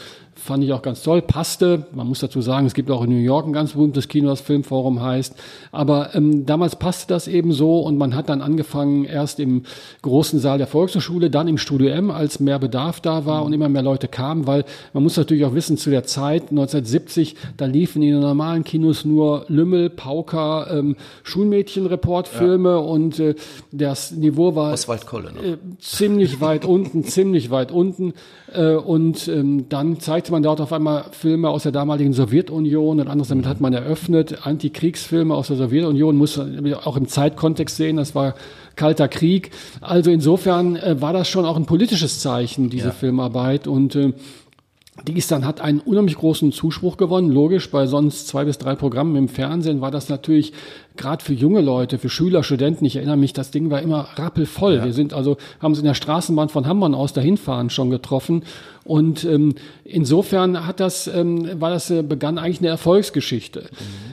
fand 0.45 0.63
ich 0.63 0.75
auch 0.75 0.83
ganz 0.83 1.03
toll, 1.03 1.23
passte. 1.23 1.87
Man 1.93 2.07
muss 2.07 2.21
dazu 2.21 2.43
sagen, 2.43 2.67
es 2.67 2.75
gibt 2.75 2.91
auch 2.91 3.03
in 3.03 3.09
New 3.09 3.17
York 3.17 3.47
ein 3.47 3.55
ganz 3.55 3.73
berühmtes 3.73 4.09
Kino, 4.09 4.29
das 4.29 4.43
Filmforum 4.43 5.01
heißt. 5.01 5.35
Aber 5.73 6.15
ähm, 6.15 6.45
damals 6.45 6.77
passte 6.77 7.15
das 7.15 7.29
eben 7.29 7.53
so 7.53 7.81
und 7.81 7.97
man 7.97 8.15
hat 8.15 8.29
dann 8.29 8.43
angefangen, 8.43 9.07
erst 9.07 9.41
im 9.41 9.63
großen 10.03 10.39
Saal 10.39 10.59
der 10.59 10.67
Volkshochschule, 10.67 11.31
dann 11.31 11.49
im 11.49 11.57
Studio 11.57 11.89
M, 11.89 12.11
als 12.11 12.41
mehr 12.41 12.59
Bedarf 12.59 13.01
da 13.01 13.25
war 13.25 13.43
und 13.43 13.55
immer 13.55 13.71
mehr 13.71 13.81
Leute 13.81 14.07
kamen, 14.07 14.47
weil 14.47 14.67
man 14.93 15.03
muss 15.03 15.17
natürlich 15.17 15.47
auch 15.47 15.55
wissen, 15.55 15.79
zu 15.79 15.89
der 15.89 16.05
Zeit, 16.05 16.51
1970, 16.51 17.37
da 17.57 17.65
liefen 17.65 18.03
in 18.03 18.11
den 18.11 18.21
normalen 18.21 18.65
Kinos 18.65 19.07
nur 19.07 19.47
Lümmel, 19.49 19.89
Pauker, 19.89 20.67
ähm, 20.71 20.97
Schulmädchen-Reportfilme 21.23 22.69
ja. 22.69 22.77
und 22.77 23.19
äh, 23.19 23.35
das 23.73 24.11
Niveau 24.13 24.55
war 24.55 24.73
ne? 24.73 25.53
äh, 25.53 25.57
ziemlich 25.79 26.43
weit 26.43 26.67
unten, 26.67 27.03
ziemlich 27.05 27.51
weit 27.51 27.73
unten. 27.73 28.13
Äh, 28.53 28.75
und 28.75 29.27
ähm, 29.29 29.69
dann 29.69 30.01
zeigte 30.01 30.34
man 30.35 30.43
dort 30.43 30.61
auf 30.61 30.73
einmal 30.73 31.07
Filme 31.13 31.49
aus 31.49 31.63
der 31.63 31.73
damaligen 31.73 32.13
Sowjetunion 32.13 33.01
und 33.01 33.09
anderes 33.09 33.29
damit 33.29 33.47
hat 33.47 33.61
man 33.61 33.73
eröffnet. 33.73 34.47
Antikriegsfilme 34.47 35.35
aus 35.35 35.49
der 35.49 35.57
Sowjetunion 35.57 36.17
muss 36.17 36.37
man 36.37 36.75
auch 36.75 36.97
im 36.97 37.09
Zeitkontext 37.09 37.77
sehen. 37.77 37.97
Das 37.97 38.15
war 38.15 38.35
Kalter 38.77 39.09
Krieg. 39.09 39.51
Also 39.81 40.11
insofern 40.11 40.77
äh, 40.77 41.01
war 41.01 41.13
das 41.13 41.29
schon 41.29 41.45
auch 41.45 41.57
ein 41.57 41.67
politisches 41.67 42.21
Zeichen, 42.21 42.71
diese 42.71 42.89
ja. 42.89 42.93
Filmarbeit. 42.93 43.67
Und 43.67 43.95
äh, 43.95 44.13
die 45.03 45.19
ist 45.19 45.33
dann, 45.33 45.45
hat 45.45 45.61
einen 45.61 45.81
unheimlich 45.81 46.17
großen 46.17 46.53
Zuspruch 46.53 46.97
gewonnen. 46.97 47.29
Logisch, 47.29 47.69
bei 47.69 47.87
sonst 47.87 48.29
zwei 48.29 48.45
bis 48.45 48.59
drei 48.59 48.77
Programmen 48.77 49.17
im 49.17 49.29
Fernsehen 49.29 49.81
war 49.81 49.91
das 49.91 50.09
natürlich 50.09 50.53
gerade 50.97 51.23
für 51.23 51.33
junge 51.33 51.63
Leute, 51.63 51.99
für 51.99 52.09
Schüler, 52.09 52.45
Studenten. 52.45 52.85
Ich 52.85 52.95
erinnere 52.95 53.17
mich, 53.17 53.33
das 53.33 53.51
Ding 53.51 53.71
war 53.71 53.83
immer 53.83 54.07
rappelvoll. 54.15 54.77
Ja. 54.77 54.85
Wir 54.85 54.93
sind 54.93 55.13
also, 55.13 55.37
haben 55.61 55.73
es 55.73 55.81
in 55.81 55.85
der 55.85 55.95
Straßenbahn 55.95 56.49
von 56.49 56.69
Hamburg 56.69 56.95
aus 56.95 57.13
dahin 57.13 57.37
fahren 57.37 57.71
schon 57.71 57.91
getroffen. 57.91 58.45
Und 58.85 59.25
ähm, 59.25 59.57
insofern 59.83 60.65
hat 60.65 60.79
das, 60.79 61.09
ähm, 61.09 61.61
war 61.61 61.71
das, 61.71 61.91
äh, 61.91 62.03
begann 62.03 62.39
eigentlich 62.39 62.61
eine 62.61 62.69
Erfolgsgeschichte. 62.69 63.63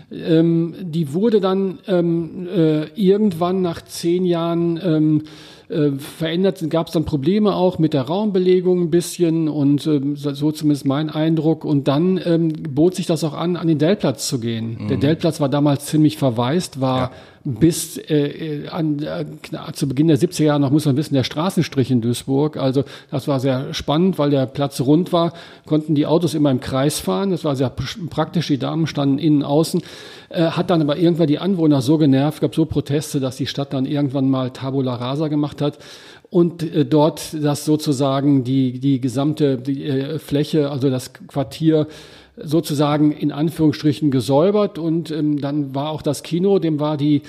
Mhm. 0.10 0.18
Ähm, 0.18 0.76
die 0.82 1.14
wurde 1.14 1.42
dann 1.42 1.78
ähm, 1.88 2.48
äh, 2.48 2.86
irgendwann 2.96 3.62
nach 3.62 3.84
zehn 3.84 4.26
Jahren 4.26 4.80
ähm, 4.84 5.24
äh, 5.72 5.92
verändert, 5.98 6.64
gab 6.70 6.88
es 6.88 6.94
dann 6.94 7.06
Probleme 7.06 7.56
auch 7.56 7.80
mit 7.80 7.94
der 7.94 8.04
Raumbelegung 8.04 8.82
ein 8.82 8.92
bisschen 8.92 9.48
und 9.48 9.88
ähm, 9.88 10.16
so 10.16 10.52
zumindest 10.52 10.86
mein 10.86 11.10
Eindruck. 11.10 11.66
Und 11.66 11.88
dann 11.88 12.20
ähm, 12.24 12.52
bot 12.70 12.96
sich 12.96 13.06
das 13.06 13.24
auch 13.24 13.34
an, 13.34 13.56
an 13.56 13.68
den 13.68 13.78
Dellplatz 13.78 14.28
zu 14.28 14.40
gehen. 14.40 14.78
Mhm. 14.80 14.88
Der 14.90 14.98
Dellplatz 14.98 15.40
war 15.40 15.50
damals 15.50 15.86
ziemlich 15.86 16.18
verwaist, 16.18 16.82
war 16.82 17.00
ja 17.00 17.12
bis 17.44 17.98
äh, 17.98 18.68
an, 18.70 19.00
äh, 19.00 19.26
zu 19.74 19.88
Beginn 19.88 20.08
der 20.08 20.18
70er 20.18 20.44
Jahre 20.44 20.60
noch, 20.60 20.72
muss 20.72 20.86
man 20.86 20.98
wissen, 20.98 21.16
der 21.16 21.24
Straßenstrich 21.24 21.90
in 21.90 22.02
Duisburg. 22.02 22.58
Also 22.58 22.84
das 23.10 23.28
war 23.28 23.40
sehr 23.40 23.74
spannend, 23.74 24.20
weil 24.20 24.30
der 24.30 24.46
Platz 24.46 24.80
rund 24.82 25.12
war, 25.12 25.34
konnten 25.66 25.96
die 25.96 26.06
Autos 26.06 26.34
immer 26.34 26.52
im 26.52 26.60
Kreis 26.60 27.00
fahren. 27.00 27.32
Das 27.32 27.44
war 27.44 27.56
sehr 27.56 27.72
praktisch, 28.10 28.48
die 28.48 28.60
Damen 28.60 28.88
standen 28.88 29.18
innen, 29.18 29.44
außen. 29.44 29.82
Äh, 30.30 30.44
hat 30.44 30.70
dann 30.70 30.82
aber 30.82 30.98
irgendwann 30.98 31.28
die 31.28 31.40
Anwohner 31.40 31.82
so 31.82 31.98
genervt, 31.98 32.42
gab 32.42 32.54
so 32.54 32.66
Proteste, 32.66 33.20
dass 33.20 33.38
die 33.38 33.48
Stadt 33.48 33.74
dann 33.74 33.86
irgendwann 33.86 34.30
mal 34.30 34.52
Tabula 34.52 34.96
Rasa 34.96 35.28
gemacht 35.28 35.62
hat 35.62 35.80
und 36.32 36.64
äh, 36.64 36.86
dort 36.86 37.34
das 37.34 37.66
sozusagen 37.66 38.44
die, 38.44 38.80
die 38.80 39.02
gesamte 39.02 39.58
die, 39.58 39.84
äh, 39.84 40.18
Fläche, 40.18 40.72
also 40.72 40.90
das 40.90 41.14
Quartier 41.14 41.88
sozusagen 42.38 43.12
in 43.12 43.32
Anführungsstrichen 43.32 44.12
gesäubert 44.12 44.78
und 44.78 45.12
ähm, 45.12 45.42
dann 45.42 45.76
war 45.76 45.90
auch 45.90 46.02
das 46.02 46.24
Kino, 46.24 46.60
dem 46.60 46.80
war 46.80 46.98
die 46.98 47.22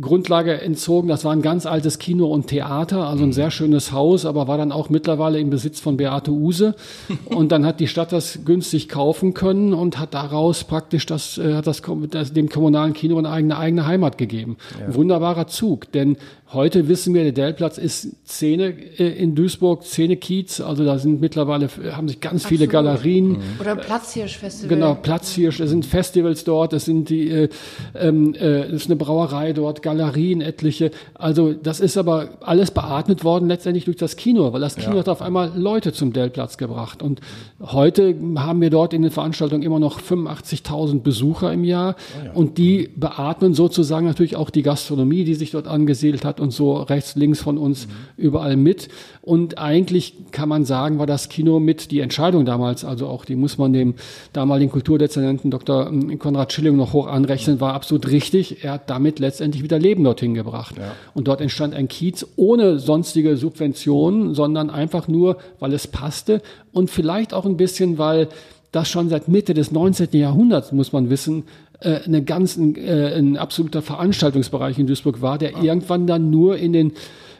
Grundlage 0.00 0.60
entzogen. 0.60 1.06
Das 1.06 1.24
war 1.24 1.32
ein 1.32 1.42
ganz 1.42 1.66
altes 1.66 2.00
Kino 2.00 2.26
und 2.26 2.48
Theater, 2.48 3.06
also 3.06 3.22
ein 3.22 3.32
sehr 3.32 3.52
schönes 3.52 3.92
Haus, 3.92 4.26
aber 4.26 4.48
war 4.48 4.58
dann 4.58 4.72
auch 4.72 4.90
mittlerweile 4.90 5.38
im 5.38 5.50
Besitz 5.50 5.78
von 5.78 5.96
Beate 5.96 6.32
Use. 6.32 6.74
Und 7.26 7.52
dann 7.52 7.64
hat 7.64 7.78
die 7.80 7.86
Stadt 7.86 8.12
das 8.12 8.40
günstig 8.44 8.88
kaufen 8.88 9.34
können 9.34 9.72
und 9.72 9.98
hat 9.98 10.14
daraus 10.14 10.64
praktisch 10.64 11.06
das, 11.06 11.38
äh, 11.38 11.54
hat 11.54 11.66
das, 11.66 11.82
das 12.10 12.32
dem 12.32 12.48
kommunalen 12.48 12.92
Kino 12.92 13.18
eine 13.18 13.30
eigene, 13.30 13.56
eigene 13.56 13.86
Heimat 13.86 14.18
gegeben. 14.18 14.56
Ja. 14.80 14.94
Wunderbarer 14.94 15.46
Zug, 15.46 15.90
denn 15.92 16.16
Heute 16.54 16.86
wissen 16.86 17.14
wir, 17.14 17.24
der 17.24 17.32
Dellplatz 17.32 17.78
ist 17.78 18.14
Szene 18.24 18.74
äh, 18.98 19.08
in 19.08 19.34
Duisburg, 19.34 19.82
Szene 19.82 20.16
Kiez. 20.16 20.60
Also 20.60 20.84
da 20.84 20.98
sind 20.98 21.20
mittlerweile, 21.20 21.68
haben 21.90 22.08
sich 22.08 22.20
ganz 22.20 22.46
viele 22.46 22.68
Galerien. 22.68 23.30
Mhm. 23.30 23.40
Oder 23.60 23.74
Platzhirsch-Festival. 23.74 24.68
Genau, 24.68 24.94
Platzhirsch. 24.94 25.58
Es 25.58 25.70
sind 25.70 25.84
Festivals 25.84 26.44
dort, 26.44 26.72
es 26.72 26.84
sind 26.84 27.08
die, 27.08 27.28
äh, 27.28 27.48
ähm, 27.96 28.34
äh, 28.34 28.66
es 28.66 28.82
ist 28.82 28.86
eine 28.86 28.94
Brauerei 28.94 29.52
dort, 29.52 29.82
Galerien 29.82 30.40
etliche. 30.40 30.92
Also 31.14 31.52
das 31.52 31.80
ist 31.80 31.96
aber 31.96 32.28
alles 32.40 32.70
beatmet 32.70 33.24
worden 33.24 33.48
letztendlich 33.48 33.86
durch 33.86 33.96
das 33.96 34.14
Kino, 34.14 34.52
weil 34.52 34.60
das 34.60 34.76
Kino 34.76 34.92
ja. 34.92 35.00
hat 35.00 35.08
auf 35.08 35.22
einmal 35.22 35.50
Leute 35.56 35.92
zum 35.92 36.12
Dellplatz 36.12 36.56
gebracht. 36.56 37.02
Und 37.02 37.20
heute 37.60 38.14
haben 38.36 38.60
wir 38.60 38.70
dort 38.70 38.94
in 38.94 39.02
den 39.02 39.10
Veranstaltungen 39.10 39.62
immer 39.62 39.80
noch 39.80 40.00
85.000 40.00 41.00
Besucher 41.00 41.52
im 41.52 41.64
Jahr. 41.64 41.96
Oh 41.98 42.26
ja. 42.26 42.32
Und 42.32 42.58
die 42.58 42.90
beatmen 42.94 43.54
sozusagen 43.54 44.06
natürlich 44.06 44.36
auch 44.36 44.50
die 44.50 44.62
Gastronomie, 44.62 45.24
die 45.24 45.34
sich 45.34 45.50
dort 45.50 45.66
angesiedelt 45.66 46.24
hat 46.24 46.43
und 46.44 46.52
so 46.52 46.74
rechts, 46.76 47.16
links 47.16 47.40
von 47.40 47.58
uns 47.58 47.88
mhm. 47.88 47.90
überall 48.16 48.56
mit. 48.56 48.88
Und 49.22 49.58
eigentlich 49.58 50.14
kann 50.30 50.48
man 50.48 50.64
sagen, 50.64 50.98
war 50.98 51.06
das 51.06 51.28
Kino 51.28 51.58
mit 51.58 51.90
die 51.90 52.00
Entscheidung 52.00 52.44
damals, 52.44 52.84
also 52.84 53.08
auch 53.08 53.24
die 53.24 53.34
muss 53.34 53.58
man 53.58 53.72
dem 53.72 53.94
damaligen 54.32 54.70
Kulturdezernenten 54.70 55.50
Dr. 55.50 55.88
Ähm, 55.88 56.18
Konrad 56.18 56.52
Schilling 56.52 56.76
noch 56.76 56.92
hoch 56.92 57.06
anrechnen, 57.06 57.60
war 57.60 57.74
absolut 57.74 58.06
richtig. 58.08 58.62
Er 58.62 58.74
hat 58.74 58.90
damit 58.90 59.18
letztendlich 59.18 59.64
wieder 59.64 59.78
Leben 59.78 60.04
dorthin 60.04 60.34
gebracht. 60.34 60.76
Ja. 60.76 60.92
Und 61.14 61.26
dort 61.26 61.40
entstand 61.40 61.74
ein 61.74 61.88
Kiez 61.88 62.26
ohne 62.36 62.78
sonstige 62.78 63.36
Subventionen, 63.36 64.34
sondern 64.34 64.70
einfach 64.70 65.08
nur, 65.08 65.38
weil 65.58 65.72
es 65.72 65.86
passte 65.86 66.42
und 66.72 66.90
vielleicht 66.90 67.34
auch 67.34 67.46
ein 67.46 67.56
bisschen, 67.56 67.98
weil 67.98 68.28
das 68.74 68.88
schon 68.88 69.08
seit 69.08 69.28
Mitte 69.28 69.54
des 69.54 69.70
19. 69.70 70.08
Jahrhunderts, 70.12 70.72
muss 70.72 70.92
man 70.92 71.08
wissen, 71.08 71.44
äh, 71.84 72.00
eine 72.04 72.22
ganz, 72.22 72.56
äh, 72.56 73.18
ein 73.18 73.36
absoluter 73.36 73.82
Veranstaltungsbereich 73.82 74.78
in 74.78 74.86
Duisburg 74.86 75.20
war, 75.22 75.38
der 75.38 75.56
ah. 75.56 75.62
irgendwann 75.62 76.06
dann 76.06 76.30
nur 76.30 76.56
in 76.56 76.72
den 76.72 76.92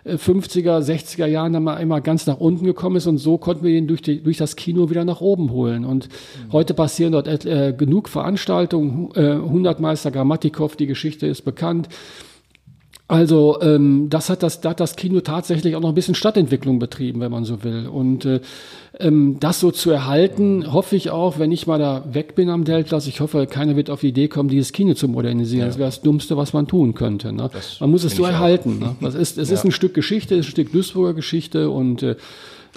50er, 0.06 0.80
äh, 0.80 0.92
60er 0.92 1.26
Jahren 1.26 1.52
dann 1.52 1.64
mal 1.64 1.76
einmal 1.76 2.02
ganz 2.02 2.26
nach 2.26 2.38
unten 2.38 2.66
gekommen 2.66 2.96
ist 2.96 3.06
und 3.06 3.18
so 3.18 3.38
konnten 3.38 3.64
wir 3.64 3.72
ihn 3.72 3.86
durch, 3.86 4.02
die, 4.02 4.22
durch 4.22 4.36
das 4.36 4.56
Kino 4.56 4.90
wieder 4.90 5.04
nach 5.04 5.20
oben 5.20 5.50
holen. 5.50 5.84
Und 5.84 6.08
mhm. 6.08 6.52
heute 6.52 6.74
passieren 6.74 7.12
dort 7.12 7.26
äh, 7.46 7.74
genug 7.76 8.08
Veranstaltungen. 8.08 9.10
Äh, 9.14 9.36
Hundertmeister 9.36 10.10
Grammatikow, 10.10 10.76
die 10.76 10.86
Geschichte 10.86 11.26
ist 11.26 11.42
bekannt. 11.42 11.88
Also 13.06 13.60
ähm, 13.60 14.08
das 14.08 14.30
hat 14.30 14.42
das, 14.42 14.62
da 14.62 14.70
hat 14.70 14.80
das 14.80 14.96
Kino 14.96 15.20
tatsächlich 15.20 15.76
auch 15.76 15.80
noch 15.80 15.90
ein 15.90 15.94
bisschen 15.94 16.14
Stadtentwicklung 16.14 16.78
betrieben, 16.78 17.20
wenn 17.20 17.30
man 17.30 17.44
so 17.44 17.62
will. 17.62 17.86
Und 17.86 18.24
äh, 18.24 18.40
ähm, 18.98 19.36
das 19.40 19.60
so 19.60 19.70
zu 19.70 19.90
erhalten, 19.90 20.72
hoffe 20.72 20.96
ich 20.96 21.10
auch, 21.10 21.38
wenn 21.38 21.52
ich 21.52 21.66
mal 21.66 21.78
da 21.78 22.04
weg 22.10 22.34
bin 22.34 22.48
am 22.48 22.64
Deltplatz, 22.64 23.06
ich 23.06 23.20
hoffe, 23.20 23.46
keiner 23.46 23.76
wird 23.76 23.90
auf 23.90 24.00
die 24.00 24.08
Idee 24.08 24.28
kommen, 24.28 24.48
dieses 24.48 24.72
Kino 24.72 24.94
zu 24.94 25.08
modernisieren. 25.08 25.60
Ja. 25.60 25.66
Das 25.66 25.76
wäre 25.76 25.88
das 25.88 26.00
Dummste, 26.00 26.38
was 26.38 26.54
man 26.54 26.66
tun 26.66 26.94
könnte. 26.94 27.30
Ne? 27.30 27.50
Man 27.80 27.90
muss 27.90 28.04
es 28.04 28.16
so 28.16 28.24
erhalten. 28.24 28.78
Ne? 28.78 28.96
Das 29.04 29.14
ist, 29.14 29.36
es 29.36 29.50
ja. 29.50 29.54
ist 29.54 29.64
ein 29.64 29.72
Stück 29.72 29.92
Geschichte, 29.92 30.34
es 30.34 30.40
ist 30.40 30.46
ein 30.46 30.50
Stück 30.52 30.72
Duisburger 30.72 31.12
Geschichte 31.12 31.68
und 31.68 32.02
äh, 32.02 32.16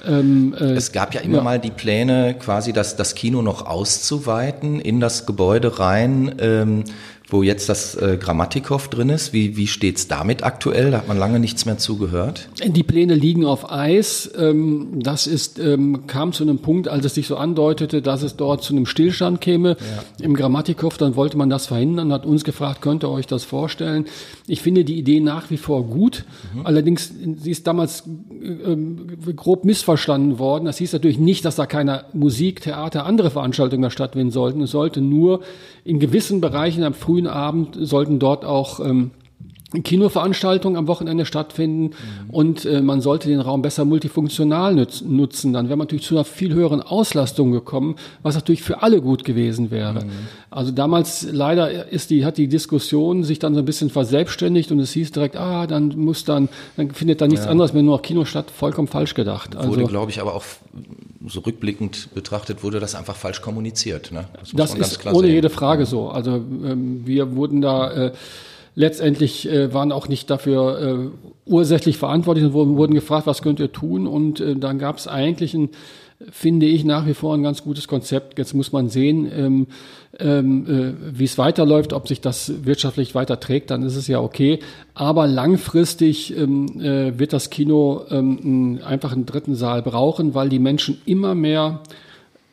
ähm, 0.05 0.53
äh, 0.59 0.73
es 0.73 0.91
gab 0.91 1.13
ja 1.13 1.21
immer 1.21 1.37
ja. 1.37 1.43
mal 1.43 1.59
die 1.59 1.71
Pläne, 1.71 2.35
quasi 2.37 2.73
das, 2.73 2.95
das 2.95 3.15
Kino 3.15 3.41
noch 3.41 3.65
auszuweiten 3.65 4.79
in 4.79 4.99
das 4.99 5.25
Gebäude 5.25 5.79
rein. 5.79 6.35
Ähm, 6.39 6.83
wo 7.29 7.43
jetzt 7.43 7.67
das 7.67 7.95
äh, 7.95 8.17
Grammatikow 8.17 8.87
drin 8.87 9.09
ist. 9.09 9.33
Wie, 9.33 9.57
wie 9.57 9.67
steht's 9.67 10.07
damit 10.07 10.43
aktuell? 10.43 10.91
Da 10.91 10.99
hat 10.99 11.07
man 11.09 11.17
lange 11.17 11.39
nichts 11.39 11.65
mehr 11.65 11.77
zugehört. 11.77 12.47
Die 12.65 12.83
Pläne 12.83 13.15
liegen 13.15 13.45
auf 13.45 13.69
Eis. 13.69 14.31
Ähm, 14.37 14.99
das 15.01 15.27
ist, 15.27 15.59
ähm, 15.59 16.07
kam 16.07 16.31
zu 16.31 16.43
einem 16.43 16.59
Punkt, 16.59 16.87
als 16.87 17.05
es 17.05 17.15
sich 17.15 17.27
so 17.27 17.35
andeutete, 17.35 18.01
dass 18.01 18.23
es 18.23 18.37
dort 18.37 18.63
zu 18.63 18.73
einem 18.73 18.85
Stillstand 18.85 19.41
käme. 19.41 19.71
Ja. 20.19 20.25
Im 20.25 20.35
Grammatikow, 20.35 20.97
dann 20.97 21.15
wollte 21.15 21.37
man 21.37 21.49
das 21.49 21.67
verhindern, 21.67 22.13
hat 22.13 22.25
uns 22.25 22.45
gefragt, 22.45 22.81
könnt 22.81 23.03
ihr 23.03 23.09
euch 23.09 23.27
das 23.27 23.43
vorstellen? 23.43 24.05
Ich 24.49 24.61
finde 24.61 24.85
die 24.85 24.97
Idee 24.97 25.19
nach 25.19 25.49
wie 25.49 25.57
vor 25.57 25.83
gut. 25.83 26.23
Mhm. 26.53 26.65
Allerdings, 26.65 27.13
sie 27.35 27.51
ist 27.51 27.67
damals 27.67 28.07
äh, 28.07 29.33
grob 29.33 29.65
missverstanden 29.65 30.39
worden. 30.39 30.65
Das 30.65 30.77
hieß 30.77 30.93
natürlich 30.93 31.19
nicht, 31.19 31.43
dass 31.43 31.57
da 31.57 31.65
keine 31.65 32.05
Musik, 32.13 32.61
Theater, 32.61 33.05
andere 33.05 33.29
Veranstaltungen 33.29 33.81
mehr 33.81 33.91
stattfinden 33.91 34.31
sollten. 34.31 34.61
Es 34.61 34.71
sollte 34.71 35.01
nur 35.01 35.41
in 35.83 35.99
gewissen 35.99 36.39
Bereichen 36.39 36.83
am 36.83 36.93
frühen 36.93 37.27
Abend 37.27 37.77
sollten 37.79 38.19
dort 38.19 38.45
auch 38.45 38.79
ähm, 38.79 39.11
Kinoveranstaltungen 39.83 40.77
am 40.77 40.87
Wochenende 40.87 41.25
stattfinden 41.25 41.83
mhm. 41.83 42.29
und 42.29 42.65
äh, 42.65 42.81
man 42.81 43.01
sollte 43.01 43.27
den 43.27 43.41
Raum 43.41 43.61
besser 43.61 43.83
multifunktional 43.83 44.73
nutz, 44.73 45.01
nutzen. 45.01 45.51
Dann 45.51 45.67
wäre 45.67 45.75
man 45.75 45.87
natürlich 45.87 46.05
zu 46.05 46.15
einer 46.15 46.23
viel 46.23 46.53
höheren 46.53 46.81
Auslastung 46.81 47.51
gekommen, 47.51 47.95
was 48.23 48.35
natürlich 48.35 48.63
für 48.63 48.81
alle 48.81 49.01
gut 49.01 49.25
gewesen 49.25 49.69
wäre. 49.69 50.05
Mhm. 50.05 50.11
Also 50.49 50.71
damals 50.71 51.27
leider 51.29 51.89
ist 51.91 52.11
die, 52.11 52.23
hat 52.23 52.37
die 52.37 52.47
Diskussion 52.47 53.25
sich 53.25 53.39
dann 53.39 53.55
so 53.55 53.59
ein 53.59 53.65
bisschen 53.65 53.89
verselbstständigt 53.89 54.71
und 54.71 54.79
es 54.79 54.93
hieß 54.93 55.11
direkt, 55.11 55.35
ah, 55.35 55.67
dann 55.67 55.89
muss 55.97 56.23
dann, 56.23 56.47
dann 56.77 56.91
findet 56.91 57.19
da 57.19 57.27
nichts 57.27 57.43
ja. 57.43 57.51
anderes 57.51 57.73
mehr 57.73 57.83
nur 57.83 57.97
noch 57.97 58.01
Kino 58.01 58.23
statt. 58.23 58.49
Vollkommen 58.49 58.87
falsch 58.87 59.15
gedacht. 59.15 59.57
Also, 59.57 59.69
wurde, 59.69 59.83
glaube 59.83 60.11
ich, 60.11 60.21
aber 60.21 60.33
auch 60.33 60.45
so 61.27 61.41
rückblickend 61.41 62.13
betrachtet, 62.13 62.63
wurde 62.63 62.79
das 62.79 62.95
einfach 62.95 63.17
falsch 63.17 63.41
kommuniziert. 63.41 64.13
Ne? 64.13 64.29
Das, 64.53 64.73
das 64.73 64.91
ist 64.91 65.05
ohne 65.05 65.27
sehen. 65.27 65.35
jede 65.35 65.49
Frage 65.49 65.85
so. 65.85 66.07
Also 66.07 66.35
ähm, 66.35 67.01
wir 67.05 67.35
wurden 67.35 67.61
da 67.61 67.91
äh, 67.91 68.11
letztendlich 68.77 69.49
äh, 69.49 69.73
waren 69.73 69.91
auch 69.91 70.07
nicht 70.07 70.29
dafür 70.29 70.79
äh, 70.79 71.49
ursächlich 71.51 71.97
verantwortlich 71.97 72.45
und 72.45 72.53
wurden, 72.53 72.93
gefragt, 72.93 73.25
was 73.25 73.41
könnt 73.41 73.59
ihr 73.59 73.71
tun? 73.71 74.05
Und 74.05 74.39
äh, 74.39 74.55
dann 74.55 74.77
gab 74.77 74.97
es 74.97 75.07
eigentlich 75.07 75.55
ein, 75.55 75.69
finde 76.29 76.67
ich, 76.67 76.85
nach 76.85 77.07
wie 77.07 77.15
vor 77.15 77.33
ein 77.33 77.41
ganz 77.41 77.63
gutes 77.63 77.87
Konzept. 77.87 78.37
Jetzt 78.37 78.53
muss 78.53 78.71
man 78.71 78.87
sehen, 78.87 79.27
ähm, 79.35 79.67
ähm, 80.19 80.67
äh, 80.67 81.17
wie 81.17 81.23
es 81.23 81.39
weiterläuft, 81.39 81.91
ob 81.91 82.07
sich 82.07 82.21
das 82.21 82.65
wirtschaftlich 82.65 83.15
weiter 83.15 83.39
trägt, 83.39 83.71
dann 83.71 83.81
ist 83.81 83.95
es 83.95 84.07
ja 84.07 84.19
okay. 84.19 84.59
Aber 84.93 85.25
langfristig 85.25 86.37
ähm, 86.37 86.79
äh, 86.79 87.17
wird 87.17 87.33
das 87.33 87.49
Kino 87.49 88.03
ähm, 88.11 88.79
einfach 88.85 89.11
einen 89.11 89.25
dritten 89.25 89.55
Saal 89.55 89.81
brauchen, 89.81 90.35
weil 90.35 90.49
die 90.49 90.59
Menschen 90.59 91.01
immer 91.07 91.33
mehr 91.33 91.81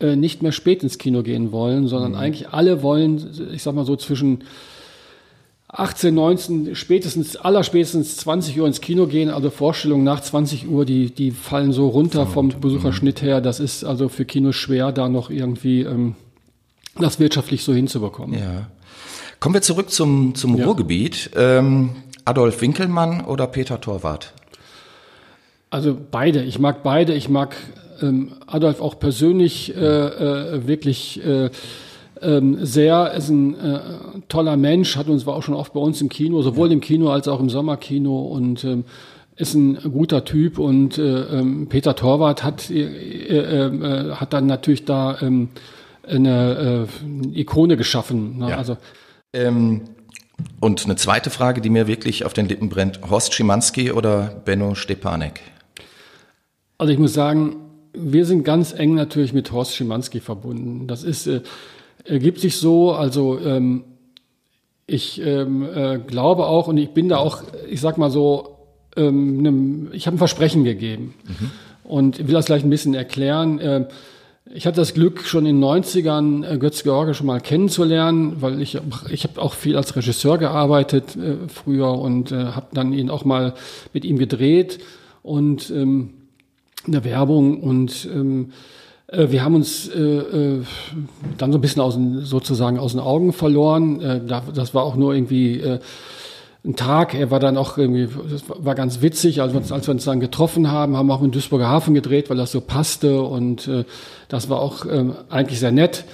äh, 0.00 0.16
nicht 0.16 0.42
mehr 0.42 0.52
spät 0.52 0.82
ins 0.82 0.96
Kino 0.96 1.22
gehen 1.22 1.52
wollen, 1.52 1.86
sondern 1.86 2.12
mhm. 2.12 2.18
eigentlich 2.18 2.48
alle 2.48 2.82
wollen, 2.82 3.50
ich 3.52 3.62
sag 3.62 3.74
mal 3.74 3.84
so 3.84 3.96
zwischen 3.96 4.44
18, 5.76 6.14
19, 6.14 6.76
spätestens, 6.76 7.34
allerspätestens 7.36 8.16
20 8.18 8.60
Uhr 8.60 8.66
ins 8.66 8.80
Kino 8.80 9.08
gehen. 9.08 9.28
Also 9.28 9.50
Vorstellungen 9.50 10.04
nach 10.04 10.20
20 10.20 10.68
Uhr, 10.68 10.84
die, 10.84 11.10
die 11.10 11.32
fallen 11.32 11.72
so 11.72 11.88
runter 11.88 12.26
vom 12.26 12.50
Besucherschnitt 12.60 13.22
her. 13.22 13.40
Das 13.40 13.58
ist 13.58 13.82
also 13.84 14.08
für 14.08 14.24
Kinos 14.24 14.54
schwer, 14.54 14.92
da 14.92 15.08
noch 15.08 15.30
irgendwie 15.30 15.82
ähm, 15.82 16.14
das 16.96 17.18
wirtschaftlich 17.18 17.64
so 17.64 17.74
hinzubekommen. 17.74 18.38
Ja. 18.38 18.68
Kommen 19.40 19.54
wir 19.54 19.62
zurück 19.62 19.90
zum, 19.90 20.36
zum 20.36 20.56
ja. 20.56 20.64
Ruhrgebiet. 20.64 21.30
Ähm, 21.34 21.90
Adolf 22.24 22.60
Winkelmann 22.60 23.24
oder 23.24 23.48
Peter 23.48 23.80
Torwart? 23.80 24.32
Also 25.70 25.98
beide. 26.08 26.44
Ich 26.44 26.60
mag 26.60 26.84
beide. 26.84 27.14
Ich 27.14 27.28
mag 27.28 27.56
ähm, 28.00 28.30
Adolf 28.46 28.80
auch 28.80 29.00
persönlich 29.00 29.74
äh, 29.74 29.80
äh, 29.80 30.66
wirklich 30.68 31.24
äh, 31.24 31.50
ähm, 32.24 32.64
sehr, 32.64 33.12
ist 33.12 33.28
ein 33.28 33.54
äh, 33.54 33.80
toller 34.28 34.56
Mensch, 34.56 34.96
hat 34.96 35.08
uns 35.08 35.26
war 35.26 35.34
auch 35.34 35.42
schon 35.42 35.54
oft 35.54 35.72
bei 35.72 35.80
uns 35.80 36.00
im 36.00 36.08
Kino, 36.08 36.42
sowohl 36.42 36.72
im 36.72 36.80
Kino 36.80 37.10
als 37.10 37.28
auch 37.28 37.40
im 37.40 37.50
Sommerkino 37.50 38.22
und 38.22 38.64
ähm, 38.64 38.84
ist 39.36 39.54
ein 39.54 39.76
guter 39.92 40.24
Typ 40.24 40.58
und 40.58 40.98
äh, 40.98 41.02
ähm, 41.02 41.68
Peter 41.68 41.96
Torwart 41.96 42.44
hat, 42.44 42.70
äh, 42.70 42.82
äh, 42.82 43.66
äh, 43.66 44.14
hat 44.14 44.32
dann 44.32 44.46
natürlich 44.46 44.84
da 44.84 45.20
ähm, 45.20 45.48
eine 46.06 46.86
äh, 47.32 47.40
Ikone 47.40 47.76
geschaffen. 47.76 48.38
Ne? 48.38 48.50
Ja. 48.50 48.58
Also 48.58 48.76
ähm, 49.32 49.82
und 50.60 50.84
eine 50.84 50.96
zweite 50.96 51.30
Frage, 51.30 51.60
die 51.60 51.70
mir 51.70 51.86
wirklich 51.86 52.24
auf 52.24 52.32
den 52.32 52.46
Lippen 52.48 52.68
brennt: 52.68 53.00
Horst 53.08 53.34
Schimanski 53.34 53.92
oder 53.92 54.42
Benno 54.44 54.74
Stepanek? 54.74 55.40
Also 56.78 56.92
ich 56.92 56.98
muss 56.98 57.14
sagen, 57.14 57.56
wir 57.92 58.26
sind 58.26 58.44
ganz 58.44 58.72
eng 58.72 58.94
natürlich 58.94 59.32
mit 59.32 59.52
Horst 59.52 59.74
Schimanski 59.76 60.20
verbunden. 60.20 60.86
Das 60.86 61.04
ist 61.04 61.26
äh, 61.26 61.42
ergibt 62.04 62.40
sich 62.40 62.56
so. 62.56 62.92
Also 62.92 63.38
ähm, 63.38 63.84
ich 64.86 65.20
ähm, 65.20 65.66
äh, 65.74 65.98
glaube 65.98 66.46
auch 66.46 66.68
und 66.68 66.76
ich 66.76 66.90
bin 66.90 67.08
da 67.08 67.16
auch, 67.18 67.42
ich 67.68 67.80
sag 67.80 67.98
mal 67.98 68.10
so, 68.10 68.56
ähm, 68.96 69.42
nem, 69.42 69.88
ich 69.92 70.06
habe 70.06 70.16
ein 70.16 70.18
Versprechen 70.18 70.64
gegeben 70.64 71.14
mhm. 71.26 71.50
und 71.84 72.26
will 72.26 72.34
das 72.34 72.46
gleich 72.46 72.62
ein 72.62 72.70
bisschen 72.70 72.94
erklären. 72.94 73.58
Äh, 73.58 73.88
ich 74.52 74.66
hatte 74.66 74.76
das 74.76 74.92
Glück, 74.92 75.22
schon 75.22 75.46
in 75.46 75.60
den 75.60 75.64
90ern 75.64 76.46
äh, 76.46 76.58
Götz 76.58 76.82
George 76.82 77.14
schon 77.14 77.26
mal 77.26 77.40
kennenzulernen, 77.40 78.42
weil 78.42 78.60
ich, 78.60 78.78
ich 79.10 79.24
habe 79.24 79.40
auch 79.40 79.54
viel 79.54 79.76
als 79.76 79.96
Regisseur 79.96 80.36
gearbeitet 80.36 81.16
äh, 81.16 81.48
früher 81.48 81.98
und 81.98 82.30
äh, 82.30 82.44
habe 82.46 82.66
dann 82.72 82.92
ihn 82.92 83.08
auch 83.08 83.24
mal 83.24 83.54
mit 83.94 84.04
ihm 84.04 84.18
gedreht 84.18 84.80
und 85.22 85.70
ähm, 85.70 86.10
eine 86.86 87.04
Werbung 87.04 87.62
und 87.62 88.06
ähm, 88.12 88.50
äh, 88.50 88.54
wir 89.16 89.44
haben 89.44 89.54
uns 89.54 89.88
äh, 89.88 90.00
äh, 90.00 90.62
dann 91.38 91.52
so 91.52 91.58
ein 91.58 91.60
bisschen 91.60 91.82
aus 91.82 91.94
den, 91.94 92.20
sozusagen 92.24 92.78
aus 92.78 92.92
den 92.92 93.00
Augen 93.00 93.32
verloren. 93.32 94.00
Äh, 94.00 94.20
das 94.26 94.74
war 94.74 94.84
auch 94.84 94.96
nur 94.96 95.14
irgendwie 95.14 95.60
äh, 95.60 95.78
ein 96.64 96.76
Tag. 96.76 97.14
Er 97.14 97.30
war 97.30 97.40
dann 97.40 97.56
auch 97.56 97.76
irgendwie, 97.76 98.08
das 98.30 98.44
war 98.48 98.74
ganz 98.74 99.02
witzig, 99.02 99.42
als 99.42 99.52
wir 99.52 99.60
uns, 99.60 99.70
als 99.70 99.86
wir 99.86 99.92
uns 99.92 100.04
dann 100.04 100.20
getroffen 100.20 100.70
haben, 100.70 100.96
haben 100.96 101.10
auch 101.10 101.22
in 101.22 101.30
Duisburger 101.30 101.68
Hafen 101.68 101.94
gedreht, 101.94 102.30
weil 102.30 102.36
das 102.36 102.52
so 102.52 102.60
passte 102.60 103.22
und 103.22 103.68
äh, 103.68 103.84
das 104.28 104.48
war 104.48 104.60
auch 104.60 104.86
äh, 104.86 105.04
eigentlich 105.28 105.60
sehr 105.60 105.72
nett 105.72 106.04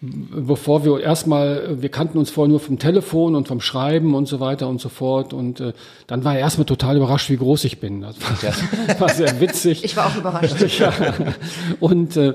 bevor 0.00 0.84
wir 0.84 1.00
erstmal, 1.00 1.80
wir 1.80 1.88
kannten 1.88 2.18
uns 2.18 2.30
vorher 2.30 2.50
nur 2.50 2.60
vom 2.60 2.78
Telefon 2.78 3.34
und 3.34 3.48
vom 3.48 3.60
Schreiben 3.60 4.14
und 4.14 4.26
so 4.26 4.40
weiter 4.40 4.68
und 4.68 4.80
so 4.80 4.88
fort. 4.88 5.32
Und 5.32 5.60
äh, 5.60 5.72
dann 6.06 6.24
war 6.24 6.34
er 6.34 6.40
erstmal 6.40 6.66
total 6.66 6.96
überrascht, 6.96 7.30
wie 7.30 7.36
groß 7.36 7.64
ich 7.64 7.80
bin. 7.80 8.02
Das 8.02 8.16
war, 8.20 8.50
ja. 8.50 9.00
war 9.00 9.08
sehr 9.08 9.40
witzig. 9.40 9.84
Ich 9.84 9.96
war 9.96 10.06
auch 10.06 10.16
überrascht. 10.16 10.60
ja. 10.78 10.92
Und 11.80 12.16
äh, 12.16 12.34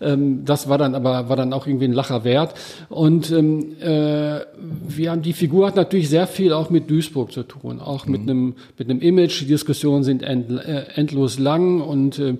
ähm, 0.00 0.44
das 0.44 0.68
war 0.68 0.78
dann 0.78 0.94
aber 0.94 1.28
war 1.28 1.36
dann 1.36 1.52
auch 1.52 1.66
irgendwie 1.66 1.86
ein 1.86 1.92
Lacher 1.92 2.24
wert. 2.24 2.54
Und 2.88 3.30
ähm, 3.30 3.76
äh, 3.80 4.40
wir 4.88 5.10
haben 5.10 5.22
die 5.22 5.32
Figur 5.32 5.66
hat 5.66 5.76
natürlich 5.76 6.08
sehr 6.08 6.26
viel 6.26 6.52
auch 6.52 6.70
mit 6.70 6.90
Duisburg 6.90 7.32
zu 7.32 7.42
tun, 7.42 7.80
auch 7.80 8.06
mhm. 8.06 8.12
mit 8.12 8.20
einem 8.22 8.54
mit 8.78 8.90
einem 8.90 9.00
Image. 9.00 9.42
Die 9.42 9.46
Diskussionen 9.46 10.02
sind 10.02 10.22
end, 10.22 10.50
äh, 10.50 10.84
endlos 10.94 11.38
lang 11.38 11.80
und 11.80 12.18
äh, 12.18 12.36